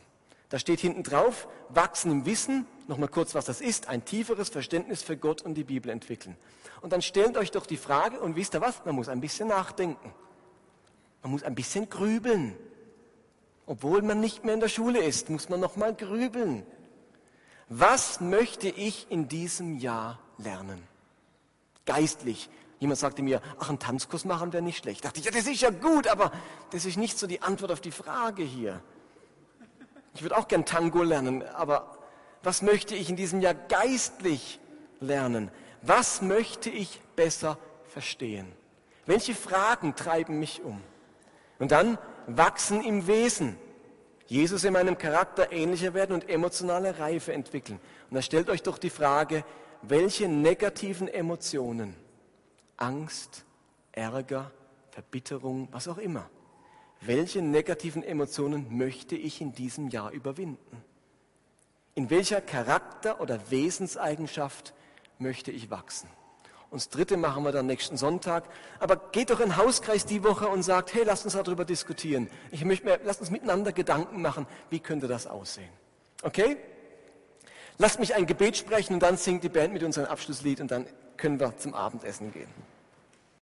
Da 0.48 0.58
steht 0.58 0.80
hinten 0.80 1.04
drauf, 1.04 1.46
wachsen 1.68 2.10
im 2.10 2.26
Wissen, 2.26 2.66
nochmal 2.88 3.08
kurz, 3.08 3.36
was 3.36 3.44
das 3.44 3.60
ist, 3.60 3.88
ein 3.88 4.04
tieferes 4.04 4.48
Verständnis 4.48 5.04
für 5.04 5.16
Gott 5.16 5.42
und 5.42 5.54
die 5.54 5.64
Bibel 5.64 5.92
entwickeln. 5.92 6.36
Und 6.80 6.92
dann 6.92 7.02
stellt 7.02 7.36
euch 7.36 7.52
doch 7.52 7.66
die 7.66 7.76
Frage, 7.76 8.18
und 8.18 8.34
wisst 8.34 8.54
ihr 8.54 8.60
was, 8.60 8.84
man 8.84 8.96
muss 8.96 9.08
ein 9.08 9.20
bisschen 9.20 9.46
nachdenken. 9.46 10.12
Man 11.22 11.30
muss 11.30 11.44
ein 11.44 11.54
bisschen 11.54 11.88
grübeln. 11.88 12.56
Obwohl 13.66 14.02
man 14.02 14.20
nicht 14.20 14.44
mehr 14.44 14.54
in 14.54 14.60
der 14.60 14.68
Schule 14.68 15.02
ist, 15.02 15.30
muss 15.30 15.48
man 15.48 15.60
noch 15.60 15.76
mal 15.76 15.94
grübeln. 15.94 16.66
Was 17.68 18.20
möchte 18.20 18.68
ich 18.68 19.06
in 19.10 19.28
diesem 19.28 19.78
Jahr 19.78 20.18
lernen? 20.38 20.82
Geistlich. 21.86 22.50
Jemand 22.78 22.98
sagte 22.98 23.22
mir, 23.22 23.40
ach, 23.58 23.70
einen 23.70 23.78
Tanzkurs 23.78 24.24
machen 24.24 24.52
wäre 24.52 24.62
nicht 24.62 24.78
schlecht. 24.78 25.04
Da 25.04 25.08
dachte 25.08 25.20
ich, 25.20 25.26
ja, 25.26 25.30
das 25.30 25.46
ist 25.46 25.62
ja 25.62 25.70
gut, 25.70 26.06
aber 26.08 26.32
das 26.70 26.84
ist 26.84 26.98
nicht 26.98 27.18
so 27.18 27.26
die 27.26 27.40
Antwort 27.40 27.72
auf 27.72 27.80
die 27.80 27.90
Frage 27.90 28.42
hier. 28.42 28.82
Ich 30.14 30.22
würde 30.22 30.36
auch 30.36 30.48
gern 30.48 30.64
Tango 30.66 31.02
lernen, 31.02 31.42
aber 31.42 31.98
was 32.42 32.60
möchte 32.60 32.94
ich 32.94 33.08
in 33.08 33.16
diesem 33.16 33.40
Jahr 33.40 33.54
geistlich 33.54 34.60
lernen? 35.00 35.50
Was 35.80 36.20
möchte 36.20 36.68
ich 36.68 37.00
besser 37.16 37.58
verstehen? 37.88 38.52
Welche 39.06 39.34
Fragen 39.34 39.96
treiben 39.96 40.38
mich 40.38 40.62
um? 40.62 40.80
Und 41.58 41.72
dann 41.72 41.98
wachsen 42.26 42.82
im 42.82 43.06
Wesen. 43.06 43.56
Jesus 44.26 44.64
in 44.64 44.72
meinem 44.72 44.96
Charakter 44.96 45.52
ähnlicher 45.52 45.94
werden 45.94 46.14
und 46.14 46.28
emotionale 46.28 46.98
Reife 46.98 47.32
entwickeln. 47.32 47.78
Und 48.10 48.14
da 48.14 48.22
stellt 48.22 48.48
euch 48.48 48.62
doch 48.62 48.78
die 48.78 48.90
Frage, 48.90 49.44
welche 49.82 50.28
negativen 50.28 51.08
Emotionen, 51.08 51.94
Angst, 52.76 53.44
Ärger, 53.92 54.50
Verbitterung, 54.90 55.68
was 55.72 55.88
auch 55.88 55.98
immer, 55.98 56.28
welche 57.00 57.42
negativen 57.42 58.02
Emotionen 58.02 58.78
möchte 58.78 59.14
ich 59.14 59.40
in 59.40 59.52
diesem 59.52 59.88
Jahr 59.88 60.10
überwinden? 60.12 60.82
In 61.94 62.08
welcher 62.10 62.40
Charakter- 62.40 63.20
oder 63.20 63.50
Wesenseigenschaft 63.50 64.72
möchte 65.18 65.50
ich 65.50 65.70
wachsen? 65.70 66.08
Und 66.70 66.80
das 66.80 66.88
dritte 66.88 67.16
machen 67.16 67.44
wir 67.44 67.52
dann 67.52 67.66
nächsten 67.66 67.96
Sonntag. 67.96 68.44
Aber 68.80 68.96
geht 69.12 69.30
doch 69.30 69.40
in 69.40 69.50
den 69.50 69.56
Hauskreis 69.56 70.06
die 70.06 70.24
Woche 70.24 70.48
und 70.48 70.62
sagt, 70.62 70.92
hey, 70.94 71.04
lasst 71.04 71.24
uns 71.24 71.34
darüber 71.34 71.64
diskutieren. 71.64 72.28
Ich 72.50 72.64
möchte 72.64 72.86
mir, 72.86 73.00
lasst 73.04 73.20
uns 73.20 73.30
miteinander 73.30 73.72
Gedanken 73.72 74.22
machen, 74.22 74.46
wie 74.70 74.80
könnte 74.80 75.06
das 75.06 75.26
aussehen. 75.26 75.70
Okay? 76.22 76.56
Lasst 77.78 78.00
mich 78.00 78.14
ein 78.14 78.26
Gebet 78.26 78.56
sprechen 78.56 78.94
und 78.94 79.02
dann 79.02 79.16
singt 79.16 79.44
die 79.44 79.48
Band 79.48 79.72
mit 79.72 79.82
uns 79.82 79.98
ein 79.98 80.06
Abschlusslied 80.06 80.60
und 80.60 80.70
dann 80.70 80.86
können 81.16 81.40
wir 81.40 81.56
zum 81.58 81.74
Abendessen 81.74 82.32
gehen. 82.32 82.48